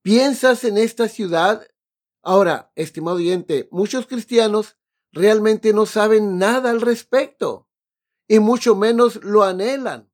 ¿Piensas 0.00 0.64
en 0.64 0.78
esta 0.78 1.08
ciudad 1.08 1.68
Ahora, 2.28 2.70
estimado 2.76 3.16
oyente, 3.16 3.70
muchos 3.70 4.06
cristianos 4.06 4.76
realmente 5.12 5.72
no 5.72 5.86
saben 5.86 6.36
nada 6.36 6.68
al 6.68 6.82
respecto 6.82 7.70
y 8.28 8.38
mucho 8.38 8.76
menos 8.76 9.24
lo 9.24 9.44
anhelan. 9.44 10.12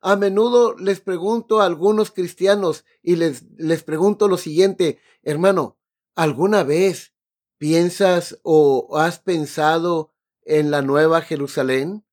A 0.00 0.14
menudo 0.14 0.76
les 0.76 1.00
pregunto 1.00 1.60
a 1.60 1.66
algunos 1.66 2.12
cristianos 2.12 2.84
y 3.02 3.16
les, 3.16 3.46
les 3.56 3.82
pregunto 3.82 4.28
lo 4.28 4.36
siguiente, 4.36 5.00
hermano, 5.24 5.76
¿alguna 6.14 6.62
vez 6.62 7.14
piensas 7.58 8.38
o 8.44 8.96
has 8.96 9.18
pensado 9.18 10.14
en 10.42 10.70
la 10.70 10.82
nueva 10.82 11.20
Jerusalén? 11.20 12.06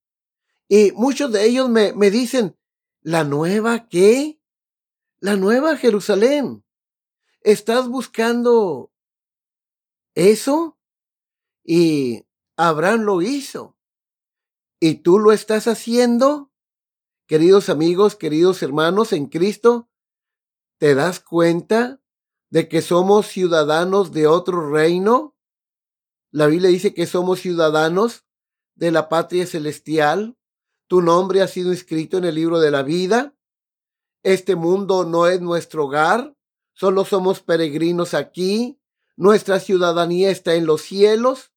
Y 0.68 0.94
muchos 0.94 1.32
de 1.32 1.46
ellos 1.46 1.70
me, 1.70 1.94
me 1.94 2.10
dicen, 2.10 2.58
¿la 3.02 3.24
nueva 3.24 3.88
qué? 3.88 4.42
La 5.20 5.36
nueva 5.36 5.78
Jerusalén. 5.78 6.66
¿Estás 7.42 7.88
buscando 7.88 8.92
eso 10.18 10.80
y 11.64 12.26
Abraham 12.58 13.02
lo 13.02 13.22
hizo. 13.22 13.78
¿Y 14.80 14.96
tú 14.96 15.20
lo 15.20 15.32
estás 15.32 15.68
haciendo? 15.68 16.52
Queridos 17.28 17.70
amigos, 17.70 18.16
queridos 18.16 18.64
hermanos 18.64 19.14
en 19.14 19.28
Cristo, 19.28 19.90
¿te 20.80 20.96
das 20.96 21.20
cuenta 21.20 22.02
de 22.50 22.68
que 22.68 22.82
somos 22.82 23.28
ciudadanos 23.28 24.12
de 24.12 24.26
otro 24.26 24.72
reino? 24.72 25.36
La 26.32 26.48
Biblia 26.48 26.70
dice 26.70 26.96
que 26.96 27.06
somos 27.06 27.40
ciudadanos 27.40 28.26
de 28.76 28.92
la 28.92 29.10
patria 29.10 29.46
celestial. 29.46 30.36
Tu 30.88 31.02
nombre 31.02 31.42
ha 31.42 31.48
sido 31.48 31.72
inscrito 31.72 32.18
en 32.18 32.26
el 32.26 32.36
libro 32.36 32.60
de 32.60 32.72
la 32.72 32.82
vida. 32.82 33.36
Este 34.24 34.56
mundo 34.56 35.06
no 35.06 35.28
es 35.28 35.42
nuestro 35.42 35.86
hogar. 35.86 36.36
Solo 36.74 37.06
somos 37.06 37.42
peregrinos 37.42 38.14
aquí. 38.14 38.77
Nuestra 39.18 39.60
ciudadanía 39.60 40.30
está 40.30 40.54
en 40.54 40.68
los 40.68 40.84
cielos. 40.84 41.52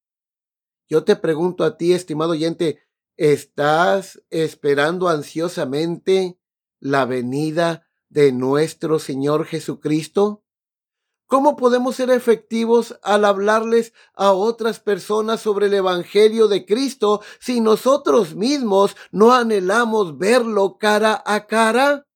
Yo 0.89 1.03
te 1.03 1.15
pregunto 1.15 1.63
a 1.63 1.77
ti, 1.77 1.93
estimado 1.93 2.31
oyente, 2.31 2.81
¿estás 3.17 4.23
esperando 4.31 5.07
ansiosamente 5.07 6.39
la 6.79 7.05
venida 7.05 7.87
de 8.09 8.31
nuestro 8.31 8.97
Señor 8.97 9.45
Jesucristo? 9.45 10.43
¿Cómo 11.27 11.55
podemos 11.55 11.97
ser 11.97 12.09
efectivos 12.09 12.97
al 13.03 13.25
hablarles 13.25 13.93
a 14.15 14.31
otras 14.31 14.79
personas 14.79 15.39
sobre 15.39 15.67
el 15.67 15.75
Evangelio 15.75 16.47
de 16.47 16.65
Cristo 16.65 17.21
si 17.39 17.61
nosotros 17.61 18.33
mismos 18.33 18.97
no 19.11 19.33
anhelamos 19.33 20.17
verlo 20.17 20.79
cara 20.79 21.21
a 21.27 21.45
cara? 21.45 22.07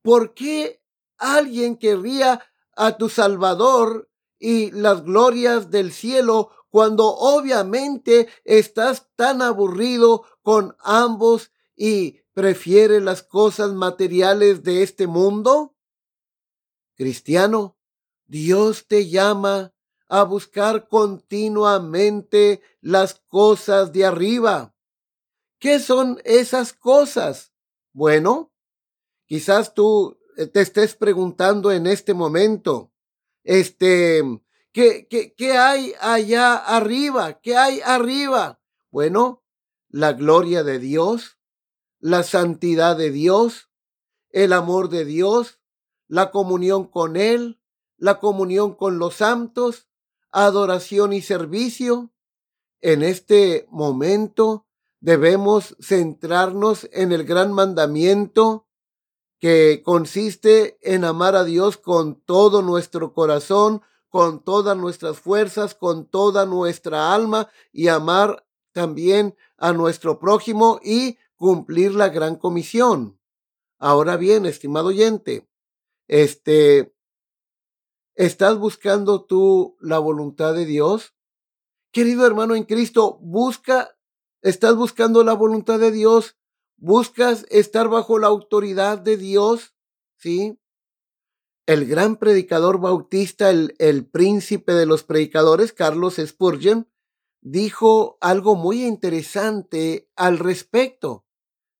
¿Por 0.00 0.32
qué 0.32 0.82
alguien 1.18 1.76
querría 1.76 2.42
a 2.74 2.96
tu 2.96 3.10
Salvador 3.10 4.08
y 4.38 4.70
las 4.70 5.04
glorias 5.04 5.70
del 5.70 5.92
cielo 5.92 6.50
cuando 6.70 7.06
obviamente 7.06 8.28
estás 8.44 9.08
tan 9.14 9.42
aburrido 9.42 10.24
con 10.42 10.76
ambos 10.80 11.52
y 11.76 12.20
prefieres 12.32 13.02
las 13.02 13.22
cosas 13.22 13.72
materiales 13.72 14.62
de 14.62 14.82
este 14.82 15.06
mundo? 15.06 15.76
Cristiano, 16.96 17.76
Dios 18.26 18.86
te 18.86 19.08
llama 19.08 19.72
a 20.08 20.24
buscar 20.24 20.88
continuamente 20.88 22.60
las 22.80 23.14
cosas 23.28 23.92
de 23.92 24.04
arriba. 24.04 24.74
¿Qué 25.58 25.78
son 25.78 26.20
esas 26.24 26.72
cosas? 26.72 27.52
Bueno, 27.92 28.52
quizás 29.26 29.74
tú 29.74 30.18
eh, 30.36 30.46
te 30.46 30.60
estés 30.60 30.94
preguntando 30.94 31.72
en 31.72 31.86
este 31.86 32.14
momento, 32.14 32.92
este, 33.44 34.22
¿qué, 34.72 35.06
qué, 35.08 35.34
qué 35.34 35.52
hay 35.52 35.94
allá 36.00 36.56
arriba? 36.56 37.40
¿Qué 37.40 37.56
hay 37.56 37.80
arriba? 37.84 38.60
Bueno, 38.90 39.44
la 39.88 40.12
gloria 40.12 40.64
de 40.64 40.78
Dios, 40.78 41.38
la 42.00 42.22
santidad 42.22 42.96
de 42.96 43.10
Dios, 43.10 43.70
el 44.30 44.52
amor 44.52 44.88
de 44.88 45.04
Dios, 45.04 45.60
la 46.08 46.30
comunión 46.30 46.86
con 46.88 47.16
Él, 47.16 47.60
la 47.96 48.18
comunión 48.18 48.74
con 48.74 48.98
los 48.98 49.16
santos, 49.16 49.88
adoración 50.32 51.12
y 51.12 51.22
servicio. 51.22 52.12
En 52.80 53.02
este 53.02 53.66
momento 53.70 54.66
debemos 55.00 55.76
centrarnos 55.80 56.88
en 56.92 57.12
el 57.12 57.24
gran 57.24 57.52
mandamiento 57.52 58.63
que 59.40 59.82
consiste 59.84 60.78
en 60.80 61.04
amar 61.04 61.36
a 61.36 61.44
Dios 61.44 61.76
con 61.76 62.20
todo 62.20 62.62
nuestro 62.62 63.12
corazón, 63.12 63.82
con 64.08 64.42
todas 64.42 64.76
nuestras 64.76 65.18
fuerzas, 65.18 65.74
con 65.74 66.06
toda 66.06 66.46
nuestra 66.46 67.14
alma 67.14 67.48
y 67.72 67.88
amar 67.88 68.46
también 68.72 69.36
a 69.56 69.72
nuestro 69.72 70.18
prójimo 70.18 70.80
y 70.82 71.18
cumplir 71.36 71.94
la 71.94 72.08
gran 72.08 72.36
comisión. 72.36 73.18
Ahora 73.78 74.16
bien, 74.16 74.46
estimado 74.46 74.88
oyente, 74.88 75.48
este, 76.06 76.94
¿Estás 78.16 78.56
buscando 78.58 79.24
tú 79.24 79.76
la 79.80 79.98
voluntad 79.98 80.54
de 80.54 80.66
Dios? 80.66 81.14
Querido 81.90 82.24
hermano 82.24 82.54
en 82.54 82.62
Cristo, 82.62 83.18
busca, 83.20 83.98
estás 84.40 84.76
buscando 84.76 85.24
la 85.24 85.32
voluntad 85.32 85.80
de 85.80 85.90
Dios, 85.90 86.36
buscas 86.76 87.46
estar 87.50 87.88
bajo 87.88 88.18
la 88.18 88.26
autoridad 88.28 88.98
de 88.98 89.16
Dios, 89.16 89.74
¿sí? 90.16 90.58
El 91.66 91.86
gran 91.86 92.16
predicador 92.16 92.78
bautista, 92.78 93.50
el, 93.50 93.74
el 93.78 94.06
príncipe 94.06 94.72
de 94.72 94.86
los 94.86 95.02
predicadores, 95.02 95.72
Carlos 95.72 96.16
Spurgeon, 96.16 96.90
dijo 97.40 98.18
algo 98.20 98.54
muy 98.54 98.84
interesante 98.84 100.10
al 100.14 100.38
respecto. 100.38 101.24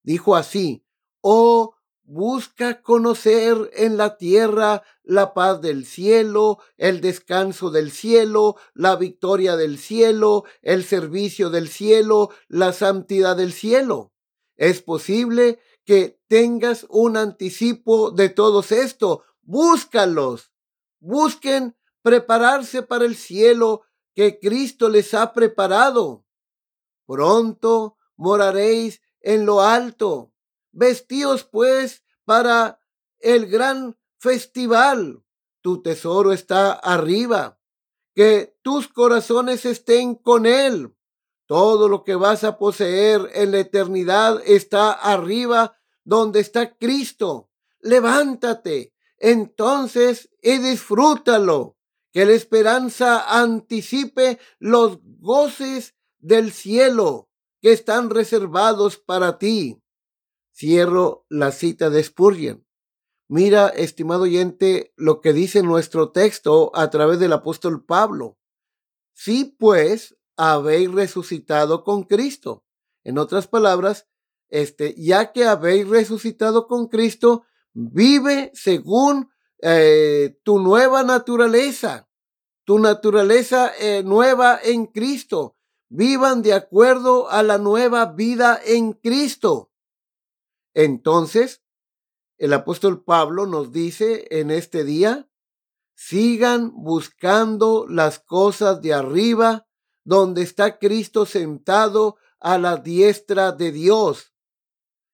Dijo 0.03 0.37
así, 0.37 0.87
oh 1.21 1.75
Busca 2.07 2.83
conocer 2.83 3.71
en 3.73 3.97
la 3.97 4.19
tierra 4.19 4.83
la 5.03 5.33
paz 5.33 5.63
del 5.63 5.87
cielo, 5.87 6.59
el 6.77 7.01
descanso 7.01 7.71
del 7.71 7.91
cielo, 7.91 8.57
la 8.75 8.97
victoria 8.97 9.57
del 9.57 9.79
cielo, 9.79 10.45
el 10.61 10.85
servicio 10.85 11.49
del 11.49 11.69
cielo, 11.69 12.29
la 12.47 12.75
santidad 12.75 13.39
del 13.39 13.55
cielo. 13.55 14.13
Es 14.57 14.83
posible 14.83 15.59
que 15.85 16.21
tengas 16.29 16.87
un 16.89 17.17
anticipo 17.17 18.11
de 18.11 18.29
todos 18.29 18.73
esto. 18.73 19.25
Búscalos. 19.43 20.53
Busquen 21.01 21.77
prepararse 22.03 22.83
para 22.83 23.05
el 23.05 23.17
cielo 23.17 23.83
que 24.15 24.39
Cristo 24.39 24.89
les 24.89 25.15
ha 25.15 25.33
preparado. 25.33 26.25
Pronto 27.07 27.97
moraréis 28.17 29.03
en 29.21 29.45
lo 29.45 29.61
alto 29.61 30.35
Vestíos 30.75 31.45
pues 31.45 32.05
para 32.25 32.81
el 33.21 33.47
gran 33.47 33.97
festival. 34.19 35.23
Tu 35.63 35.83
tesoro 35.83 36.33
está 36.33 36.73
arriba. 36.73 37.61
Que 38.13 38.57
tus 38.63 38.89
corazones 38.89 39.65
estén 39.65 40.15
con 40.17 40.47
él. 40.47 40.95
Todo 41.55 41.89
lo 41.89 42.03
que 42.03 42.17
vas 42.17 42.43
a 42.43 42.59
poseer 42.59 43.31
en 43.33 43.53
la 43.53 43.61
eternidad 43.61 44.43
está 44.45 44.91
arriba 44.91 45.79
donde 46.03 46.41
está 46.41 46.77
Cristo. 46.77 47.49
Levántate 47.81 48.93
entonces 49.19 50.31
y 50.43 50.59
disfrútalo. 50.59 51.77
Que 52.11 52.27
la 52.27 52.33
esperanza 52.33 53.39
anticipe 53.41 54.41
los 54.59 54.99
goces 55.21 55.95
del 56.19 56.51
cielo 56.51 57.31
que 57.61 57.71
están 57.71 58.11
reservados 58.11 58.99
para 58.99 59.39
ti. 59.39 59.81
Cierro 60.53 61.25
la 61.29 61.53
cita 61.53 61.89
de 61.89 62.03
Spurgeon. 62.03 62.67
Mira, 63.29 63.69
estimado 63.69 64.23
oyente, 64.23 64.93
lo 64.97 65.21
que 65.21 65.33
dice 65.33 65.63
nuestro 65.63 66.11
texto 66.11 66.73
a 66.75 66.91
través 66.91 67.21
del 67.21 67.33
apóstol 67.33 67.85
Pablo. 67.85 68.41
Si 69.13 69.45
pues 69.45 70.17
habéis 70.37 70.91
resucitado 70.93 71.85
con 71.85 72.05
Cristo. 72.05 72.65
En 73.05 73.19
otras 73.19 73.47
palabras, 73.47 74.07
este, 74.49 74.95
ya 74.97 75.33
que 75.33 75.45
habéis 75.45 75.89
resucitado 75.89 76.67
con 76.67 76.89
Cristo, 76.89 77.45
vive 77.73 78.51
según 78.55 79.31
eh, 79.63 80.39
tu 80.43 80.59
nueva 80.59 81.03
naturaleza, 81.03 82.09
tu 82.65 82.79
naturaleza 82.79 83.73
eh, 83.79 84.03
nueva 84.03 84.59
en 84.63 84.87
Cristo. 84.87 85.57
Vivan 85.89 86.43
de 86.43 86.55
acuerdo 86.55 87.31
a 87.31 87.43
la 87.43 87.59
nueva 87.59 88.07
vida 88.07 88.61
en 88.65 88.95
Cristo. 88.95 89.71
Entonces, 90.73 91.63
el 92.37 92.53
apóstol 92.53 93.05
Pablo 93.05 93.47
nos 93.47 93.71
dice 93.71 94.27
en 94.31 94.51
este 94.51 94.83
día, 94.83 95.29
sigan 95.95 96.73
buscando 96.75 97.87
las 97.89 98.19
cosas 98.19 98.83
de 98.83 98.93
arriba, 98.93 99.67
donde 100.05 100.43
está 100.43 100.79
Cristo 100.79 101.27
sentado 101.27 102.17
a 102.41 102.59
la 102.59 102.77
diestra 102.77 103.53
de 103.53 103.73
Dios. 103.73 104.33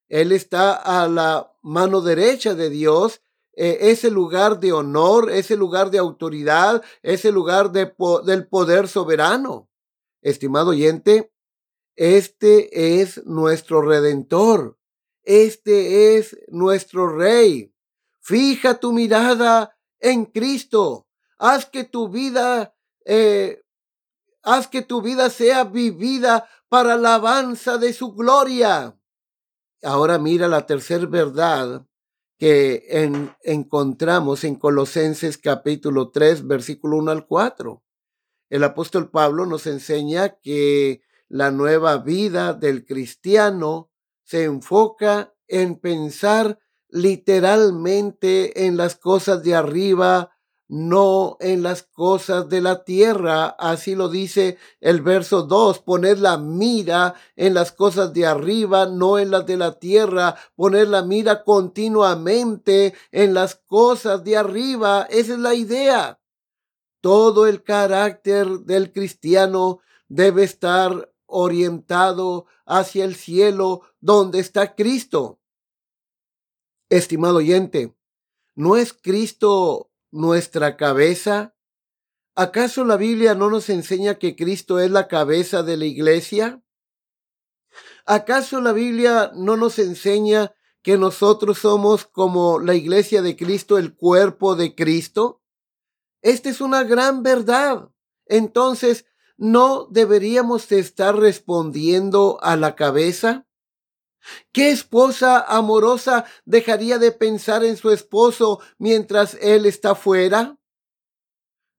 Él 0.09 0.33
está 0.33 0.73
a 0.73 1.09
la 1.09 1.57
mano 1.63 2.01
derecha 2.01 2.55
de 2.55 2.69
Dios, 2.69 3.23
e, 3.53 3.91
ese 3.91 4.11
lugar 4.11 4.61
de 4.61 4.73
honor, 4.73 5.31
ese 5.31 5.57
lugar 5.57 5.91
de 5.91 5.99
autoridad, 5.99 6.83
ese 7.03 7.31
lugar 7.31 7.73
de 7.73 7.93
del 8.25 8.47
poder 8.49 8.89
soberano. 8.89 9.69
Estimado 10.23 10.71
oyente, 10.71 11.33
este 11.97 13.01
es 13.01 13.25
nuestro 13.27 13.83
redentor. 13.83 14.79
Este 15.23 16.17
es 16.17 16.37
nuestro 16.49 17.15
Rey. 17.15 17.75
Fija 18.21 18.81
tu 18.81 18.93
mirada 18.93 19.77
en 19.99 20.25
Cristo. 20.25 21.07
Haz 21.39 21.67
que 21.67 21.85
tu 21.85 22.09
vida, 22.09 22.75
eh, 23.05 23.63
haz 24.43 24.69
que 24.69 24.83
tu 24.83 25.03
vida 25.03 25.31
sea 25.31 25.65
vivida 25.65 26.49
para 26.69 26.97
la 26.97 27.17
alabanza 27.17 27.79
de 27.79 27.93
su 27.93 28.13
gloria. 28.13 28.97
Ahora 29.83 30.19
mira 30.19 30.49
la 30.49 30.67
tercera 30.67 31.07
verdad 31.07 31.87
que 32.39 32.87
encontramos 33.43 34.45
en 34.45 34.57
Colosenses 34.57 35.37
capítulo 35.37 36.11
3, 36.11 36.47
versículo 36.47 36.97
1 36.97 37.11
al 37.11 37.27
4. 37.27 37.83
El 38.49 38.65
apóstol 38.65 39.11
Pablo 39.11 39.47
nos 39.47 39.67
enseña 39.67 40.41
que 40.41 41.03
la 41.29 41.51
nueva 41.51 41.99
vida 41.99 42.55
del 42.55 42.85
cristiano 42.85 43.91
se 44.25 44.45
enfoca 44.45 45.35
en 45.49 45.79
pensar 45.79 46.59
literalmente 46.89 48.67
en 48.67 48.77
las 48.77 48.97
cosas 48.97 49.43
de 49.43 49.55
arriba, 49.55 50.31
no 50.71 51.37
en 51.41 51.65
las 51.65 51.83
cosas 51.83 52.49
de 52.49 52.61
la 52.61 52.85
tierra. 52.85 53.49
Así 53.59 53.97
lo 53.97 54.09
dice 54.09 54.57
el 54.81 55.03
verso 55.03 55.43
2. 55.43 55.81
Poner 55.81 56.21
la 56.21 56.39
mira 56.39 57.17
en 57.35 57.55
las 57.55 57.73
cosas 57.73 58.13
de 58.15 58.25
arriba, 58.25 58.87
no 58.87 59.19
en 59.19 59.33
las 59.33 59.45
de 59.47 59.57
la 59.57 59.81
tierra. 59.81 60.37
Poner 60.55 60.87
la 60.87 61.03
mira 61.03 61.43
continuamente 61.43 62.95
en 63.11 63.35
las 63.35 63.57
cosas 63.57 64.23
de 64.23 64.37
arriba. 64.37 65.09
Esa 65.11 65.33
es 65.33 65.39
la 65.41 65.55
idea. 65.55 66.21
Todo 67.01 67.49
el 67.49 67.65
carácter 67.65 68.47
del 68.61 68.93
cristiano 68.93 69.81
debe 70.07 70.45
estar 70.45 71.13
orientado 71.27 72.47
hacia 72.65 73.05
el 73.05 73.17
cielo 73.17 73.83
donde 74.01 74.39
está 74.39 74.77
Cristo. 74.77 75.41
Estimado 76.89 77.39
oyente, 77.39 77.97
¿no 78.55 78.77
es 78.77 78.93
Cristo 78.93 79.90
nuestra 80.11 80.77
cabeza? 80.77 81.55
¿Acaso 82.35 82.85
la 82.85 82.97
Biblia 82.97 83.35
no 83.35 83.51
nos 83.51 83.69
enseña 83.69 84.15
que 84.19 84.37
Cristo 84.37 84.79
es 84.79 84.91
la 84.91 85.09
cabeza 85.09 85.63
de 85.63 85.77
la 85.77 85.85
iglesia? 85.85 86.63
¿Acaso 88.07 88.61
la 88.61 88.73
Biblia 88.73 89.31
no 89.35 89.57
nos 89.57 89.79
enseña 89.79 90.55
que 90.83 90.97
nosotros 90.97 91.59
somos 91.59 92.07
como 92.07 92.59
la 92.59 92.75
iglesia 92.75 93.23
de 93.23 93.37
Cristo, 93.37 93.79
el 93.79 93.95
cuerpo 93.95 94.57
de 94.57 94.75
Cristo? 94.75 95.43
Esta 96.23 96.49
es 96.49 96.61
una 96.61 96.85
gran 96.85 97.23
verdad. 97.23 97.91
Entonces, 98.27 99.07
¿no 99.37 99.87
deberíamos 99.91 100.71
estar 100.73 101.17
respondiendo 101.17 102.39
a 102.43 102.57
la 102.57 102.77
cabeza? 102.77 103.47
¿Qué 104.53 104.71
esposa 104.71 105.41
amorosa 105.41 106.25
dejaría 106.45 106.99
de 106.99 107.13
pensar 107.13 107.65
en 107.65 107.77
su 107.77 107.91
esposo 107.91 108.61
mientras 108.79 109.35
él 109.41 109.67
está 109.67 109.95
fuera? 109.95 110.59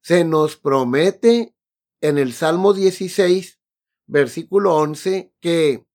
Se 0.01 0.23
nos 0.23 0.57
promete 0.57 1.55
en 2.01 2.17
el 2.17 2.33
Salmo 2.33 2.73
16, 2.73 3.59
versículo 4.07 4.75
11, 4.75 5.33
que 5.39 5.85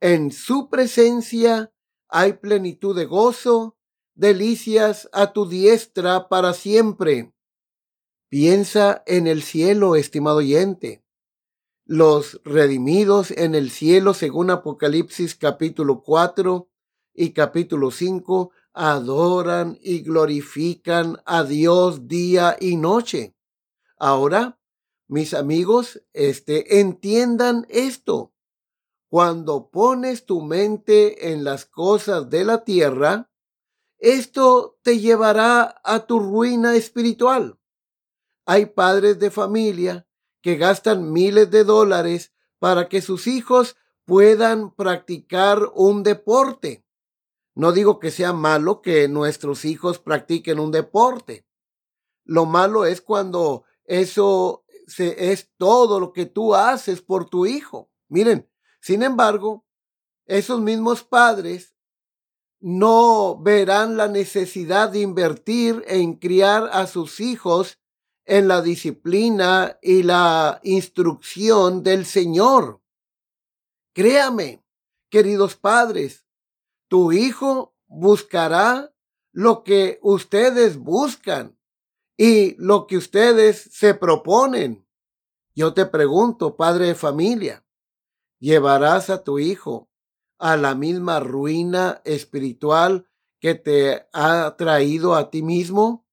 en 0.00 0.32
su 0.32 0.70
presencia 0.70 1.72
hay 2.08 2.34
plenitud 2.34 2.96
de 2.96 3.04
gozo, 3.04 3.76
delicias 4.14 5.08
a 5.12 5.32
tu 5.32 5.48
diestra 5.48 6.28
para 6.28 6.54
siempre. 6.54 7.34
Piensa 8.28 9.02
en 9.06 9.26
el 9.26 9.42
cielo, 9.42 9.96
estimado 9.96 10.38
oyente 10.38 11.03
los 11.86 12.40
redimidos 12.44 13.30
en 13.30 13.54
el 13.54 13.70
cielo, 13.70 14.14
según 14.14 14.50
Apocalipsis 14.50 15.34
capítulo 15.34 16.02
4 16.02 16.68
y 17.12 17.32
capítulo 17.32 17.90
5, 17.90 18.50
adoran 18.72 19.78
y 19.82 20.00
glorifican 20.00 21.18
a 21.26 21.44
Dios 21.44 22.08
día 22.08 22.56
y 22.58 22.76
noche. 22.76 23.36
Ahora, 23.98 24.58
mis 25.06 25.34
amigos, 25.34 26.02
este, 26.12 26.80
entiendan 26.80 27.66
esto. 27.68 28.32
Cuando 29.08 29.70
pones 29.70 30.24
tu 30.24 30.40
mente 30.40 31.32
en 31.32 31.44
las 31.44 31.66
cosas 31.66 32.30
de 32.30 32.44
la 32.44 32.64
tierra, 32.64 33.30
esto 33.98 34.78
te 34.82 34.98
llevará 34.98 35.80
a 35.84 36.06
tu 36.06 36.18
ruina 36.18 36.74
espiritual. 36.74 37.58
Hay 38.46 38.66
padres 38.66 39.18
de 39.18 39.30
familia 39.30 40.06
que 40.44 40.56
gastan 40.56 41.10
miles 41.10 41.50
de 41.50 41.64
dólares 41.64 42.34
para 42.58 42.90
que 42.90 43.00
sus 43.00 43.26
hijos 43.26 43.76
puedan 44.04 44.74
practicar 44.74 45.70
un 45.74 46.02
deporte. 46.02 46.84
No 47.54 47.72
digo 47.72 47.98
que 47.98 48.10
sea 48.10 48.34
malo 48.34 48.82
que 48.82 49.08
nuestros 49.08 49.64
hijos 49.64 49.98
practiquen 49.98 50.60
un 50.60 50.70
deporte. 50.70 51.46
Lo 52.24 52.44
malo 52.44 52.84
es 52.84 53.00
cuando 53.00 53.64
eso 53.86 54.66
se, 54.86 55.32
es 55.32 55.50
todo 55.56 55.98
lo 55.98 56.12
que 56.12 56.26
tú 56.26 56.54
haces 56.54 57.00
por 57.00 57.30
tu 57.30 57.46
hijo. 57.46 57.90
Miren, 58.08 58.46
sin 58.82 59.02
embargo, 59.02 59.64
esos 60.26 60.60
mismos 60.60 61.04
padres 61.04 61.74
no 62.60 63.40
verán 63.40 63.96
la 63.96 64.08
necesidad 64.08 64.90
de 64.90 65.00
invertir 65.00 65.82
en 65.86 66.16
criar 66.16 66.68
a 66.70 66.86
sus 66.86 67.20
hijos 67.20 67.78
en 68.24 68.48
la 68.48 68.62
disciplina 68.62 69.78
y 69.82 70.02
la 70.02 70.60
instrucción 70.62 71.82
del 71.82 72.06
Señor. 72.06 72.80
Créame, 73.92 74.64
queridos 75.10 75.56
padres, 75.56 76.24
tu 76.88 77.12
hijo 77.12 77.76
buscará 77.86 78.94
lo 79.32 79.64
que 79.64 79.98
ustedes 80.02 80.78
buscan 80.78 81.58
y 82.16 82.54
lo 82.56 82.86
que 82.86 82.96
ustedes 82.96 83.68
se 83.72 83.94
proponen. 83.94 84.86
Yo 85.54 85.74
te 85.74 85.86
pregunto, 85.86 86.56
padre 86.56 86.86
de 86.86 86.94
familia, 86.94 87.64
¿llevarás 88.40 89.10
a 89.10 89.22
tu 89.22 89.38
hijo 89.38 89.90
a 90.38 90.56
la 90.56 90.74
misma 90.74 91.20
ruina 91.20 92.00
espiritual 92.04 93.08
que 93.40 93.54
te 93.54 94.08
ha 94.12 94.56
traído 94.56 95.14
a 95.14 95.30
ti 95.30 95.42
mismo? 95.42 96.06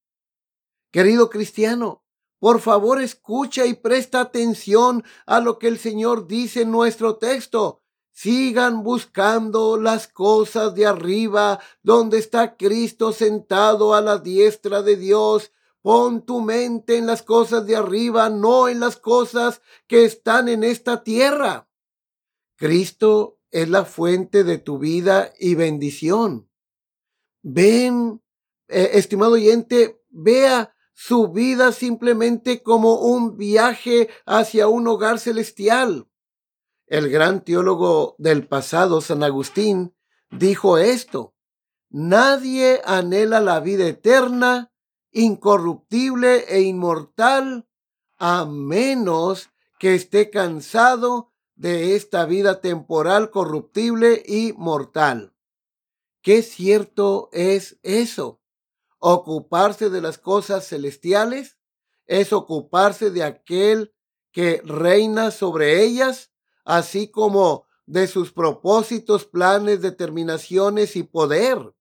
Querido 0.91 1.30
cristiano, 1.30 2.00
por 2.41 2.60
favor, 2.60 2.99
escucha 2.99 3.67
y 3.67 3.75
presta 3.75 4.19
atención 4.19 5.04
a 5.27 5.39
lo 5.39 5.60
que 5.60 5.67
el 5.67 5.77
Señor 5.77 6.25
dice 6.25 6.63
en 6.63 6.71
nuestro 6.71 7.17
texto. 7.17 7.84
Sigan 8.13 8.82
buscando 8.82 9.77
las 9.77 10.08
cosas 10.08 10.73
de 10.73 10.88
arriba, 10.88 11.60
donde 11.84 12.17
está 12.17 12.58
Cristo 12.58 13.13
sentado 13.13 13.93
a 13.93 14.01
la 14.01 14.17
diestra 14.17 14.82
de 14.82 14.95
Dios. 14.95 15.51
Pon 15.84 16.25
tu 16.25 16.41
mente 16.41 16.97
en 16.97 17.06
las 17.06 17.21
cosas 17.21 17.67
de 17.67 17.75
arriba, 17.75 18.32
no 18.32 18.67
en 18.67 18.80
las 18.80 18.97
cosas 18.97 19.62
que 19.86 20.04
están 20.04 20.49
en 20.49 20.63
esta 20.63 21.04
tierra. 21.04 21.69
Cristo 22.56 23.38
es 23.51 23.69
la 23.69 23.86
fuente 23.86 24.43
de 24.43 24.58
tu 24.58 24.80
vida 24.80 25.32
y 25.39 25.54
bendición. 25.54 26.49
Ven, 27.43 28.19
eh, 28.67 28.89
estimado 28.93 29.34
oyente, 29.34 30.01
vea 30.10 30.70
su 30.93 31.30
vida 31.30 31.71
simplemente 31.71 32.62
como 32.62 32.95
un 32.95 33.38
viaje 33.38 34.10
hacia 34.25 34.67
un 34.67 34.88
hogar 34.88 35.19
celestial. 35.19 36.08
El 36.88 37.10
gran 37.10 37.43
teólogo 37.43 38.15
del 38.17 38.47
pasado, 38.47 39.01
San 39.01 39.23
Agustín, 39.23 39.95
dijo 40.30 40.77
esto, 40.77 41.34
nadie 41.89 42.82
anhela 42.86 43.39
la 43.39 43.60
vida 43.60 43.88
eterna, 43.88 44.71
incorruptible 45.12 46.45
e 46.49 46.62
inmortal, 46.62 47.67
a 48.17 48.45
menos 48.45 49.49
que 49.80 49.95
esté 49.95 50.30
cansado 50.30 51.32
de 51.56 51.95
esta 51.95 52.25
vida 52.25 52.60
temporal, 52.60 53.32
corruptible 53.32 54.21
y 54.25 54.54
mortal. 54.54 55.34
Qué 56.21 56.43
cierto 56.43 57.30
es 57.32 57.80
eso. 57.84 58.40
Ocuparse 59.03 59.89
de 59.89 59.99
las 59.99 60.19
cosas 60.19 60.67
celestiales 60.67 61.57
es 62.05 62.31
ocuparse 62.31 63.09
de 63.09 63.23
aquel 63.23 63.95
que 64.31 64.61
reina 64.63 65.31
sobre 65.31 65.81
ellas, 65.81 66.31
así 66.65 67.09
como 67.09 67.65
de 67.87 68.05
sus 68.05 68.31
propósitos, 68.31 69.25
planes, 69.25 69.81
determinaciones 69.81 70.95
y 70.95 71.01
poder. 71.01 71.73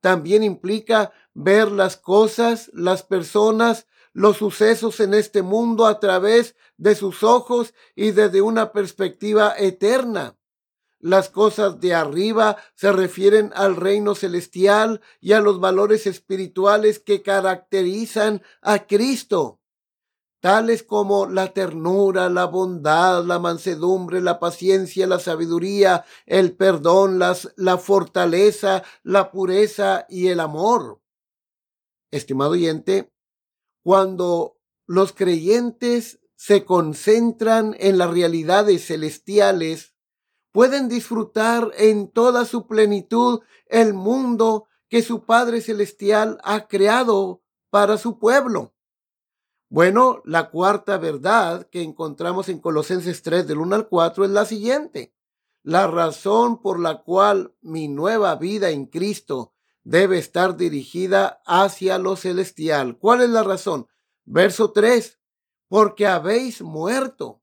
También 0.00 0.42
implica 0.42 1.12
ver 1.34 1.70
las 1.70 1.96
cosas, 1.96 2.68
las 2.74 3.04
personas, 3.04 3.86
los 4.12 4.38
sucesos 4.38 4.98
en 4.98 5.14
este 5.14 5.42
mundo 5.42 5.86
a 5.86 6.00
través 6.00 6.56
de 6.78 6.96
sus 6.96 7.22
ojos 7.22 7.74
y 7.94 8.10
desde 8.10 8.42
una 8.42 8.72
perspectiva 8.72 9.54
eterna. 9.56 10.35
Las 11.06 11.28
cosas 11.28 11.78
de 11.78 11.94
arriba 11.94 12.56
se 12.74 12.90
refieren 12.90 13.52
al 13.54 13.76
reino 13.76 14.16
celestial 14.16 15.00
y 15.20 15.34
a 15.34 15.40
los 15.40 15.60
valores 15.60 16.04
espirituales 16.08 16.98
que 16.98 17.22
caracterizan 17.22 18.42
a 18.60 18.88
Cristo, 18.88 19.60
tales 20.40 20.82
como 20.82 21.26
la 21.26 21.52
ternura, 21.52 22.28
la 22.28 22.46
bondad, 22.46 23.24
la 23.24 23.38
mansedumbre, 23.38 24.20
la 24.20 24.40
paciencia, 24.40 25.06
la 25.06 25.20
sabiduría, 25.20 26.04
el 26.26 26.56
perdón, 26.56 27.20
las, 27.20 27.52
la 27.54 27.78
fortaleza, 27.78 28.82
la 29.04 29.30
pureza 29.30 30.06
y 30.08 30.26
el 30.26 30.40
amor. 30.40 31.00
Estimado 32.10 32.50
oyente, 32.50 33.12
cuando 33.84 34.58
los 34.88 35.12
creyentes 35.12 36.18
se 36.34 36.64
concentran 36.64 37.76
en 37.78 37.96
las 37.96 38.10
realidades 38.10 38.88
celestiales, 38.88 39.95
pueden 40.56 40.88
disfrutar 40.88 41.70
en 41.76 42.08
toda 42.08 42.46
su 42.46 42.66
plenitud 42.66 43.40
el 43.66 43.92
mundo 43.92 44.64
que 44.88 45.02
su 45.02 45.26
Padre 45.26 45.60
Celestial 45.60 46.38
ha 46.42 46.66
creado 46.66 47.42
para 47.68 47.98
su 47.98 48.18
pueblo. 48.18 48.72
Bueno, 49.68 50.22
la 50.24 50.48
cuarta 50.48 50.96
verdad 50.96 51.68
que 51.68 51.82
encontramos 51.82 52.48
en 52.48 52.58
Colosenses 52.58 53.20
3 53.20 53.46
del 53.46 53.58
1 53.58 53.76
al 53.76 53.88
4 53.88 54.24
es 54.24 54.30
la 54.30 54.46
siguiente. 54.46 55.14
La 55.62 55.88
razón 55.88 56.62
por 56.62 56.80
la 56.80 57.02
cual 57.02 57.54
mi 57.60 57.88
nueva 57.88 58.34
vida 58.36 58.70
en 58.70 58.86
Cristo 58.86 59.52
debe 59.84 60.16
estar 60.16 60.56
dirigida 60.56 61.42
hacia 61.44 61.98
lo 61.98 62.16
celestial. 62.16 62.96
¿Cuál 62.96 63.20
es 63.20 63.28
la 63.28 63.42
razón? 63.42 63.88
Verso 64.24 64.72
3, 64.72 65.20
porque 65.68 66.06
habéis 66.06 66.62
muerto. 66.62 67.42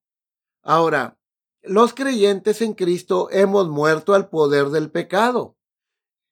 Ahora, 0.63 1.19
los 1.63 1.93
creyentes 1.93 2.62
en 2.62 2.73
Cristo 2.73 3.30
hemos 3.32 3.69
muerto 3.69 4.13
al 4.13 4.30
poder 4.30 4.67
del 4.67 4.91
pecado. 4.91 5.56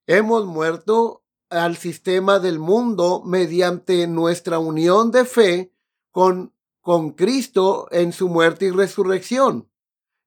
Hemos 0.05 0.45
muerto 0.45 1.23
al 1.49 1.77
sistema 1.77 2.39
del 2.39 2.59
mundo 2.59 3.23
mediante 3.25 4.07
nuestra 4.07 4.59
unión 4.59 5.11
de 5.11 5.25
fe 5.25 5.73
con, 6.11 6.53
con 6.81 7.11
Cristo 7.11 7.87
en 7.91 8.11
su 8.11 8.27
muerte 8.27 8.65
y 8.65 8.71
resurrección. 8.71 9.69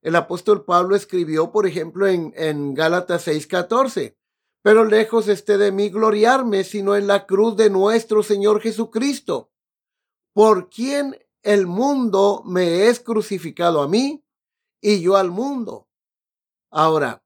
El 0.01 0.15
apóstol 0.15 0.65
Pablo 0.65 0.95
escribió, 0.95 1.51
por 1.51 1.67
ejemplo, 1.67 2.07
en, 2.07 2.33
en 2.35 2.73
Gálatas 2.73 3.27
6:14, 3.27 4.15
pero 4.63 4.85
lejos 4.85 5.27
esté 5.27 5.57
de 5.59 5.71
mí 5.71 5.89
gloriarme, 5.89 6.63
sino 6.63 6.95
en 6.95 7.07
la 7.07 7.27
cruz 7.27 7.55
de 7.55 7.69
nuestro 7.69 8.23
Señor 8.23 8.61
Jesucristo, 8.61 9.51
por 10.33 10.69
quien 10.69 11.17
el 11.43 11.67
mundo 11.67 12.41
me 12.45 12.87
es 12.87 12.99
crucificado 12.99 13.81
a 13.81 13.87
mí 13.87 14.24
y 14.87 15.01
yo 15.01 15.15
al 15.17 15.31
mundo. 15.31 15.89
Ahora, 16.69 17.23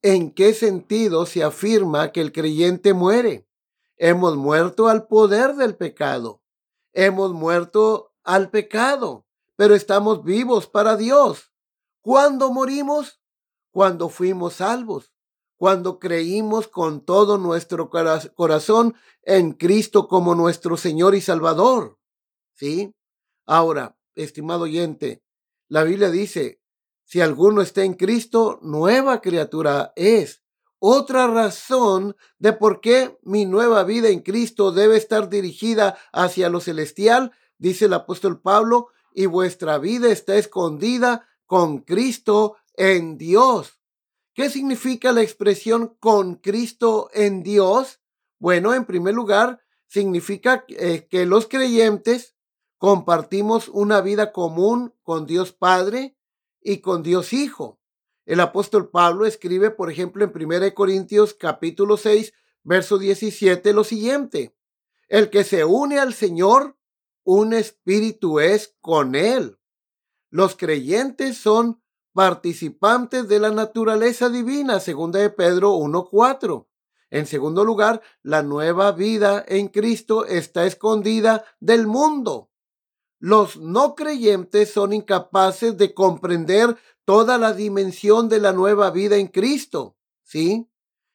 ¿en 0.00 0.30
qué 0.30 0.54
sentido 0.54 1.26
se 1.26 1.42
afirma 1.42 2.12
que 2.12 2.20
el 2.20 2.30
creyente 2.30 2.94
muere? 2.94 3.48
Hemos 3.96 4.36
muerto 4.36 4.86
al 4.86 5.08
poder 5.08 5.56
del 5.56 5.76
pecado. 5.76 6.40
Hemos 6.92 7.32
muerto 7.32 8.12
al 8.22 8.48
pecado, 8.48 9.26
pero 9.56 9.74
estamos 9.74 10.22
vivos 10.22 10.68
para 10.68 10.94
Dios. 10.96 11.52
¿Cuándo 12.00 12.52
morimos? 12.52 13.20
Cuando 13.72 14.08
fuimos 14.08 14.54
salvos, 14.54 15.12
cuando 15.56 15.98
creímos 15.98 16.68
con 16.68 17.04
todo 17.04 17.38
nuestro 17.38 17.90
corazón 17.90 18.94
en 19.22 19.54
Cristo 19.54 20.06
como 20.06 20.36
nuestro 20.36 20.76
Señor 20.76 21.16
y 21.16 21.20
Salvador. 21.20 21.98
¿Sí? 22.52 22.94
Ahora, 23.46 23.98
estimado 24.14 24.62
oyente, 24.62 25.24
la 25.66 25.82
Biblia 25.82 26.12
dice, 26.12 26.60
si 27.04 27.20
alguno 27.20 27.60
está 27.60 27.84
en 27.84 27.94
Cristo, 27.94 28.58
nueva 28.62 29.20
criatura 29.20 29.92
es. 29.96 30.42
Otra 30.78 31.26
razón 31.28 32.16
de 32.38 32.52
por 32.52 32.80
qué 32.80 33.18
mi 33.22 33.46
nueva 33.46 33.84
vida 33.84 34.08
en 34.08 34.20
Cristo 34.20 34.72
debe 34.72 34.96
estar 34.96 35.28
dirigida 35.28 35.96
hacia 36.12 36.48
lo 36.48 36.60
celestial, 36.60 37.32
dice 37.58 37.86
el 37.86 37.94
apóstol 37.94 38.40
Pablo, 38.40 38.88
y 39.14 39.26
vuestra 39.26 39.78
vida 39.78 40.10
está 40.10 40.34
escondida 40.36 41.26
con 41.46 41.78
Cristo 41.78 42.56
en 42.74 43.16
Dios. 43.16 43.80
¿Qué 44.34 44.50
significa 44.50 45.12
la 45.12 45.22
expresión 45.22 45.96
con 46.00 46.34
Cristo 46.34 47.08
en 47.14 47.42
Dios? 47.42 48.00
Bueno, 48.38 48.74
en 48.74 48.84
primer 48.84 49.14
lugar, 49.14 49.62
significa 49.86 50.64
eh, 50.68 51.06
que 51.08 51.24
los 51.24 51.46
creyentes 51.46 52.34
compartimos 52.78 53.68
una 53.68 54.00
vida 54.00 54.32
común 54.32 54.92
con 55.04 55.24
Dios 55.26 55.52
Padre, 55.52 56.16
y 56.64 56.78
con 56.78 57.04
Dios 57.04 57.32
Hijo. 57.32 57.78
El 58.26 58.40
apóstol 58.40 58.90
Pablo 58.90 59.26
escribe, 59.26 59.70
por 59.70 59.92
ejemplo, 59.92 60.24
en 60.24 60.32
1 60.34 60.74
Corintios 60.74 61.34
capítulo 61.34 61.96
6, 61.96 62.32
verso 62.64 62.98
17, 62.98 63.72
lo 63.74 63.84
siguiente. 63.84 64.56
El 65.08 65.30
que 65.30 65.44
se 65.44 65.64
une 65.64 66.00
al 66.00 66.14
Señor, 66.14 66.76
un 67.22 67.52
espíritu 67.52 68.40
es 68.40 68.74
con 68.80 69.14
él. 69.14 69.58
Los 70.30 70.56
creyentes 70.56 71.36
son 71.36 71.82
participantes 72.14 73.28
de 73.28 73.40
la 73.40 73.50
naturaleza 73.50 74.30
divina, 74.30 74.80
segunda 74.80 75.20
de 75.20 75.30
Pedro 75.30 75.74
1.4. 75.74 76.66
En 77.10 77.26
segundo 77.26 77.64
lugar, 77.64 78.00
la 78.22 78.42
nueva 78.42 78.92
vida 78.92 79.44
en 79.46 79.68
Cristo 79.68 80.24
está 80.24 80.64
escondida 80.64 81.44
del 81.60 81.86
mundo. 81.86 82.50
Los 83.24 83.56
no 83.56 83.94
creyentes 83.94 84.70
son 84.70 84.92
incapaces 84.92 85.78
de 85.78 85.94
comprender 85.94 86.76
toda 87.06 87.38
la 87.38 87.54
dimensión 87.54 88.28
de 88.28 88.38
la 88.38 88.52
nueva 88.52 88.90
vida 88.90 89.16
en 89.16 89.28
Cristo. 89.28 89.96
¿Sí? 90.22 90.68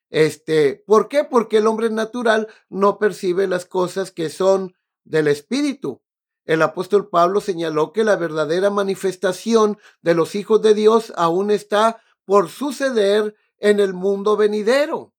Este, 0.10 0.84
¿por 0.88 1.08
qué? 1.08 1.24
Porque 1.24 1.58
el 1.58 1.68
hombre 1.68 1.92
natural 1.92 2.48
no 2.68 2.98
percibe 2.98 3.46
las 3.46 3.66
cosas 3.66 4.10
que 4.10 4.32
son 4.32 4.74
del 5.04 5.28
Espíritu. 5.28 6.02
El 6.46 6.64
apóstol 6.64 7.10
Pablo 7.10 7.42
señaló 7.42 7.94
que 7.94 8.04
la 8.04 8.16
verdadera 8.16 8.72
manifestación 8.72 9.78
de 10.02 10.16
los 10.16 10.34
hijos 10.34 10.64
de 10.64 10.74
Dios 10.74 11.14
aún 11.16 11.52
está 11.52 12.02
por 12.26 12.50
suceder 12.50 13.36
en 13.60 13.80
el 13.80 13.94
mundo 13.94 14.36
venidero. 14.36 15.14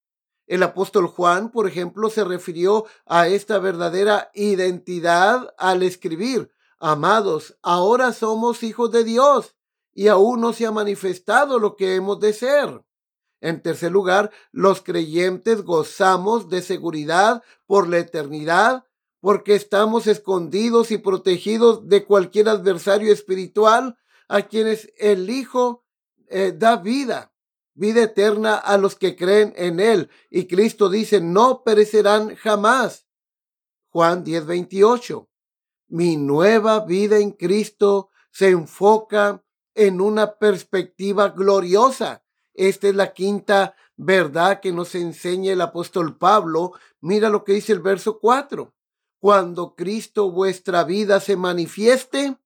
El 0.45 0.61
apóstol 0.61 1.07
Juan, 1.07 1.51
por 1.51 1.69
ejemplo, 1.69 2.09
se 2.09 2.25
refirió 2.25 2.83
a 3.05 3.29
esta 3.29 3.59
verdadera 3.59 4.29
identidad 4.33 5.53
al 5.57 5.83
escribir, 5.83 6.51
Amados, 6.83 7.55
ahora 7.61 8.11
somos 8.11 8.63
hijos 8.63 8.91
de 8.91 9.03
Dios 9.03 9.55
y 9.93 10.07
aún 10.07 10.41
no 10.41 10.51
se 10.51 10.65
ha 10.65 10.71
manifestado 10.71 11.59
lo 11.59 11.75
que 11.75 11.93
hemos 11.93 12.19
de 12.19 12.33
ser. 12.33 12.83
En 13.39 13.61
tercer 13.61 13.91
lugar, 13.91 14.31
los 14.51 14.81
creyentes 14.81 15.61
gozamos 15.61 16.49
de 16.49 16.63
seguridad 16.63 17.43
por 17.67 17.87
la 17.87 17.99
eternidad 17.99 18.87
porque 19.19 19.53
estamos 19.53 20.07
escondidos 20.07 20.89
y 20.89 20.97
protegidos 20.97 21.87
de 21.87 22.03
cualquier 22.03 22.49
adversario 22.49 23.13
espiritual 23.13 23.99
a 24.27 24.47
quienes 24.47 24.91
el 24.97 25.29
Hijo 25.29 25.85
eh, 26.29 26.51
da 26.51 26.77
vida, 26.77 27.31
vida 27.75 28.01
eterna 28.01 28.55
a 28.55 28.79
los 28.79 28.95
que 28.95 29.15
creen 29.15 29.53
en 29.55 29.79
Él. 29.79 30.09
Y 30.31 30.47
Cristo 30.47 30.89
dice, 30.89 31.21
no 31.21 31.61
perecerán 31.63 32.35
jamás. 32.37 33.05
Juan 33.91 34.23
10, 34.23 34.47
28 34.47 35.27
mi 35.91 36.15
nueva 36.15 36.79
vida 36.79 37.17
en 37.17 37.31
Cristo 37.31 38.09
se 38.31 38.49
enfoca 38.49 39.43
en 39.75 39.99
una 39.99 40.35
perspectiva 40.35 41.29
gloriosa. 41.29 42.23
Esta 42.53 42.87
es 42.87 42.95
la 42.95 43.13
quinta 43.13 43.75
verdad 43.97 44.61
que 44.61 44.71
nos 44.71 44.95
enseña 44.95 45.51
el 45.51 45.59
apóstol 45.59 46.17
Pablo. 46.17 46.71
Mira 47.01 47.29
lo 47.29 47.43
que 47.43 47.53
dice 47.53 47.73
el 47.73 47.81
verso 47.81 48.19
4. 48.19 48.73
Cuando 49.19 49.75
Cristo 49.75 50.31
vuestra 50.31 50.85
vida 50.85 51.19
se 51.19 51.35
manifieste, 51.35 52.37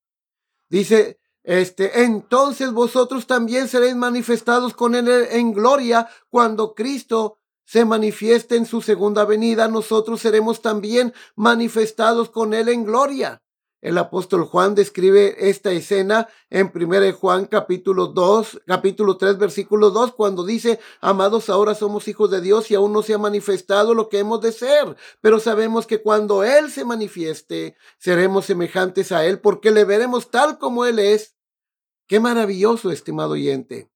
dice, 0.68 1.20
este, 1.44 2.04
entonces 2.04 2.72
vosotros 2.72 3.28
también 3.28 3.68
seréis 3.68 3.96
manifestados 3.96 4.74
con 4.74 4.96
él 4.96 5.08
en 5.30 5.54
gloria 5.54 6.10
cuando 6.30 6.74
Cristo 6.74 7.38
se 7.66 7.84
manifieste 7.84 8.56
en 8.56 8.66
su 8.66 8.82
segunda 8.82 9.26
venida, 9.26 9.68
nosotros 9.68 10.22
seremos 10.22 10.62
también 10.62 11.14
manifestados 11.36 12.30
con 12.30 12.54
él 12.54 12.70
en 12.70 12.86
gloria. 12.86 13.42
El 13.86 14.00
apóstol 14.00 14.46
Juan 14.46 14.74
describe 14.74 15.36
esta 15.48 15.72
escena 15.72 16.28
en 16.50 16.72
1 16.74 17.14
Juan 17.14 17.46
capítulo 17.46 18.08
2, 18.08 18.62
capítulo 18.66 19.16
3, 19.16 19.38
versículo 19.38 19.92
2, 19.92 20.14
cuando 20.14 20.44
dice, 20.44 20.80
amados, 21.02 21.52
ahora 21.52 21.76
somos 21.76 22.08
hijos 22.08 22.32
de 22.32 22.42
Dios 22.42 22.72
y 22.72 22.74
aún 22.74 22.94
no 22.94 23.04
se 23.04 23.14
ha 23.14 23.20
manifestado 23.20 23.94
lo 23.94 24.10
que 24.10 24.18
hemos 24.18 24.42
de 24.42 24.54
ser, 24.54 24.96
pero 25.22 25.40
sabemos 25.40 25.86
que 25.86 26.02
cuando 26.02 26.44
Él 26.44 26.72
se 26.72 26.84
manifieste, 26.84 27.76
seremos 28.00 28.46
semejantes 28.46 29.12
a 29.12 29.24
Él 29.24 29.40
porque 29.40 29.70
le 29.70 29.86
veremos 29.86 30.32
tal 30.32 30.58
como 30.58 30.86
Él 30.86 30.98
es. 30.98 31.36
Qué 32.08 32.20
maravilloso, 32.20 32.90
estimado 32.90 33.34
oyente. 33.34 33.92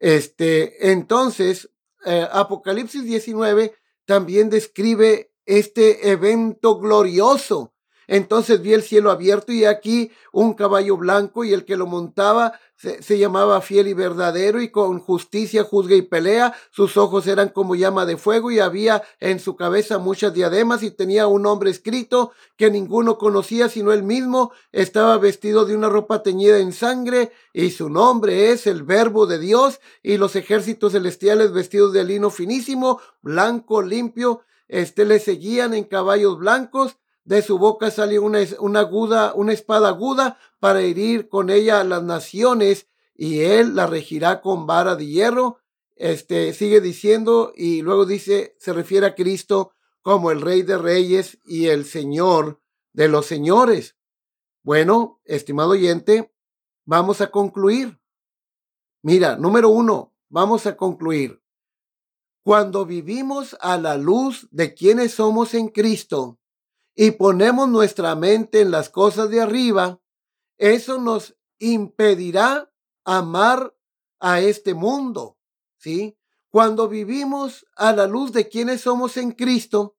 Este, 0.00 0.90
entonces, 0.90 1.70
eh, 2.08 2.28
Apocalipsis 2.32 3.04
19 3.04 3.74
también 4.06 4.48
describe 4.48 5.30
este 5.44 6.10
evento 6.10 6.78
glorioso. 6.78 7.74
Entonces 8.06 8.62
vi 8.62 8.72
el 8.72 8.82
cielo 8.82 9.10
abierto 9.10 9.52
y 9.52 9.66
aquí 9.66 10.10
un 10.32 10.54
caballo 10.54 10.96
blanco 10.96 11.44
y 11.44 11.52
el 11.52 11.66
que 11.66 11.76
lo 11.76 11.86
montaba 11.86 12.58
se, 12.78 13.18
llamaba 13.18 13.60
fiel 13.60 13.88
y 13.88 13.92
verdadero 13.92 14.62
y 14.62 14.68
con 14.68 15.00
justicia 15.00 15.64
juzga 15.64 15.96
y 15.96 16.02
pelea. 16.02 16.54
Sus 16.70 16.96
ojos 16.96 17.26
eran 17.26 17.48
como 17.48 17.74
llama 17.74 18.06
de 18.06 18.16
fuego 18.16 18.52
y 18.52 18.60
había 18.60 19.02
en 19.18 19.40
su 19.40 19.56
cabeza 19.56 19.98
muchas 19.98 20.32
diademas 20.32 20.84
y 20.84 20.92
tenía 20.92 21.26
un 21.26 21.42
nombre 21.42 21.70
escrito 21.70 22.30
que 22.56 22.70
ninguno 22.70 23.18
conocía 23.18 23.68
sino 23.68 23.92
él 23.92 24.04
mismo. 24.04 24.52
Estaba 24.70 25.18
vestido 25.18 25.64
de 25.64 25.74
una 25.74 25.88
ropa 25.88 26.22
teñida 26.22 26.58
en 26.58 26.72
sangre 26.72 27.32
y 27.52 27.72
su 27.72 27.90
nombre 27.90 28.52
es 28.52 28.68
el 28.68 28.84
verbo 28.84 29.26
de 29.26 29.40
Dios 29.40 29.80
y 30.00 30.16
los 30.16 30.36
ejércitos 30.36 30.92
celestiales 30.92 31.52
vestidos 31.52 31.92
de 31.92 32.04
lino 32.04 32.30
finísimo, 32.30 33.00
blanco, 33.22 33.82
limpio. 33.82 34.42
Este 34.68 35.04
le 35.04 35.18
seguían 35.18 35.74
en 35.74 35.82
caballos 35.82 36.38
blancos 36.38 36.96
de 37.28 37.42
su 37.42 37.58
boca 37.58 37.90
salió 37.90 38.22
una, 38.22 38.38
una 38.58 38.80
aguda, 38.80 39.34
una 39.34 39.52
espada 39.52 39.88
aguda 39.88 40.38
para 40.60 40.80
herir 40.80 41.28
con 41.28 41.50
ella 41.50 41.78
a 41.78 41.84
las 41.84 42.02
naciones 42.02 42.88
y 43.14 43.40
él 43.40 43.76
la 43.76 43.86
regirá 43.86 44.40
con 44.40 44.66
vara 44.66 44.96
de 44.96 45.04
hierro. 45.04 45.58
Este 45.94 46.54
sigue 46.54 46.80
diciendo 46.80 47.52
y 47.54 47.82
luego 47.82 48.06
dice, 48.06 48.56
se 48.58 48.72
refiere 48.72 49.04
a 49.04 49.14
Cristo 49.14 49.72
como 50.00 50.30
el 50.30 50.40
rey 50.40 50.62
de 50.62 50.78
reyes 50.78 51.38
y 51.44 51.66
el 51.66 51.84
señor 51.84 52.62
de 52.94 53.08
los 53.08 53.26
señores. 53.26 53.98
Bueno, 54.62 55.20
estimado 55.26 55.72
oyente, 55.72 56.32
vamos 56.86 57.20
a 57.20 57.26
concluir. 57.26 58.00
Mira, 59.02 59.36
número 59.36 59.68
uno, 59.68 60.14
vamos 60.30 60.64
a 60.64 60.78
concluir. 60.78 61.42
cuando 62.42 62.86
vivimos 62.86 63.54
a 63.60 63.76
la 63.76 63.98
luz 63.98 64.48
de 64.50 64.72
quienes 64.72 65.12
somos 65.12 65.52
en 65.52 65.68
Cristo 65.68 66.38
y 67.00 67.12
ponemos 67.12 67.68
nuestra 67.68 68.16
mente 68.16 68.60
en 68.60 68.72
las 68.72 68.88
cosas 68.88 69.30
de 69.30 69.40
arriba, 69.40 70.00
eso 70.56 70.98
nos 70.98 71.36
impedirá 71.60 72.72
amar 73.04 73.72
a 74.18 74.40
este 74.40 74.74
mundo, 74.74 75.38
¿sí? 75.76 76.18
Cuando 76.48 76.88
vivimos 76.88 77.64
a 77.76 77.92
la 77.92 78.08
luz 78.08 78.32
de 78.32 78.48
quienes 78.48 78.80
somos 78.80 79.16
en 79.16 79.30
Cristo 79.30 79.96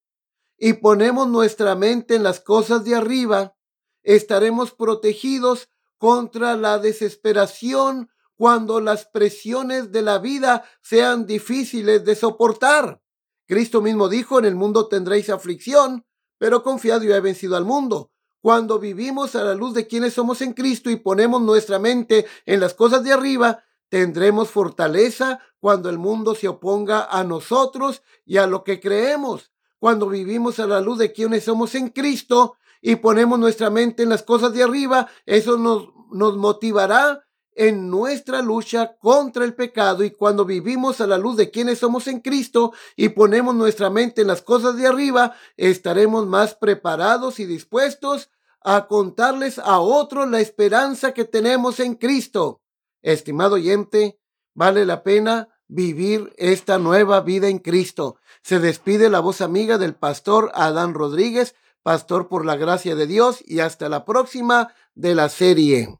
y 0.58 0.74
ponemos 0.74 1.30
nuestra 1.30 1.74
mente 1.74 2.16
en 2.16 2.24
las 2.24 2.42
cosas 2.42 2.84
de 2.84 2.96
arriba, 2.96 3.56
estaremos 4.04 4.74
protegidos 4.74 5.70
contra 5.98 6.58
la 6.58 6.80
desesperación 6.80 8.10
cuando 8.36 8.82
las 8.82 9.06
presiones 9.06 9.94
de 9.94 10.02
la 10.02 10.18
vida 10.18 10.66
sean 10.82 11.26
difíciles 11.26 12.04
de 12.04 12.16
soportar. 12.16 13.02
Cristo 13.48 13.82
mismo 13.82 14.10
dijo, 14.10 14.38
en 14.38 14.44
el 14.44 14.56
mundo 14.56 14.90
tendréis 14.90 15.30
aflicción, 15.30 16.06
pero 16.40 16.64
confiad, 16.64 17.04
yo 17.04 17.14
he 17.14 17.20
vencido 17.20 17.56
al 17.56 17.66
mundo. 17.66 18.12
Cuando 18.42 18.80
vivimos 18.80 19.36
a 19.36 19.44
la 19.44 19.54
luz 19.54 19.74
de 19.76 19.86
quienes 19.86 20.14
somos 20.14 20.42
en 20.42 20.54
Cristo 20.54 20.90
y 20.90 20.96
ponemos 20.96 21.42
nuestra 21.42 21.78
mente 21.78 22.26
en 22.46 22.62
las 22.62 22.74
cosas 22.74 23.04
de 23.04 23.12
arriba, 23.12 23.64
tendremos 23.90 24.50
fortaleza 24.50 25.40
cuando 25.60 25.90
el 25.90 25.98
mundo 25.98 26.34
se 26.34 26.48
oponga 26.48 27.04
a 27.04 27.24
nosotros 27.24 28.02
y 28.26 28.38
a 28.38 28.48
lo 28.48 28.64
que 28.64 28.80
creemos. 28.80 29.52
Cuando 29.78 30.08
vivimos 30.08 30.60
a 30.60 30.68
la 30.68 30.80
luz 30.80 30.98
de 30.98 31.12
quienes 31.12 31.44
somos 31.44 31.76
en 31.76 31.90
Cristo 31.90 32.56
y 32.82 32.96
ponemos 32.96 33.38
nuestra 33.38 33.70
mente 33.70 34.04
en 34.04 34.10
las 34.10 34.24
cosas 34.24 34.54
de 34.54 34.64
arriba, 34.64 35.10
eso 35.26 35.58
nos, 35.58 35.90
nos 36.12 36.38
motivará 36.38 37.26
en 37.56 37.90
nuestra 37.90 38.42
lucha 38.42 38.96
contra 39.00 39.44
el 39.44 39.54
pecado 39.54 40.04
y 40.04 40.12
cuando 40.12 40.46
vivimos 40.46 41.02
a 41.02 41.08
la 41.08 41.18
luz 41.18 41.36
de 41.38 41.52
quienes 41.52 41.80
somos 41.80 42.08
en 42.08 42.20
Cristo 42.20 42.74
y 42.96 43.10
ponemos 43.10 43.56
nuestra 43.56 43.90
mente 43.90 44.22
en 44.22 44.28
las 44.28 44.42
cosas 44.42 44.78
de 44.78 44.88
arriba, 44.88 45.36
estaremos 45.58 46.26
más 46.26 46.56
preparados 46.56 47.40
y 47.40 47.46
dispuestos 47.46 48.30
a 48.62 48.88
contarles 48.88 49.60
a 49.60 49.80
otros 49.80 50.30
la 50.30 50.40
esperanza 50.40 51.14
que 51.14 51.26
tenemos 51.26 51.80
en 51.80 51.96
Cristo. 51.96 52.62
Estimado 53.02 53.56
oyente, 53.56 54.20
vale 54.54 54.86
la 54.86 55.04
pena 55.04 55.50
vivir 55.68 56.34
esta 56.38 56.78
nueva 56.78 57.22
vida 57.22 57.48
en 57.48 57.60
Cristo. 57.60 58.18
Se 58.42 58.60
despide 58.60 59.10
la 59.10 59.20
voz 59.20 59.42
amiga 59.42 59.78
del 59.78 59.96
pastor 59.96 60.52
Adán 60.54 60.94
Rodríguez, 60.94 61.56
pastor 61.84 62.28
por 62.28 62.46
la 62.46 62.58
gracia 62.58 62.96
de 62.96 63.08
Dios, 63.08 63.44
y 63.46 63.60
hasta 63.60 63.88
la 63.88 64.04
próxima 64.04 64.74
de 64.96 65.16
la 65.16 65.30
serie. 65.30 66.00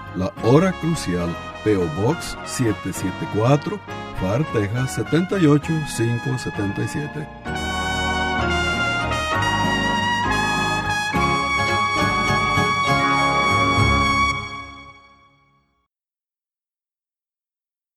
la 0.15 0.33
hora 0.43 0.71
crucial, 0.81 1.29
PO 1.63 1.87
Box 2.01 2.37
774, 2.45 3.79
FAR, 4.19 4.43
Texas 4.53 4.95
78577. 4.95 7.60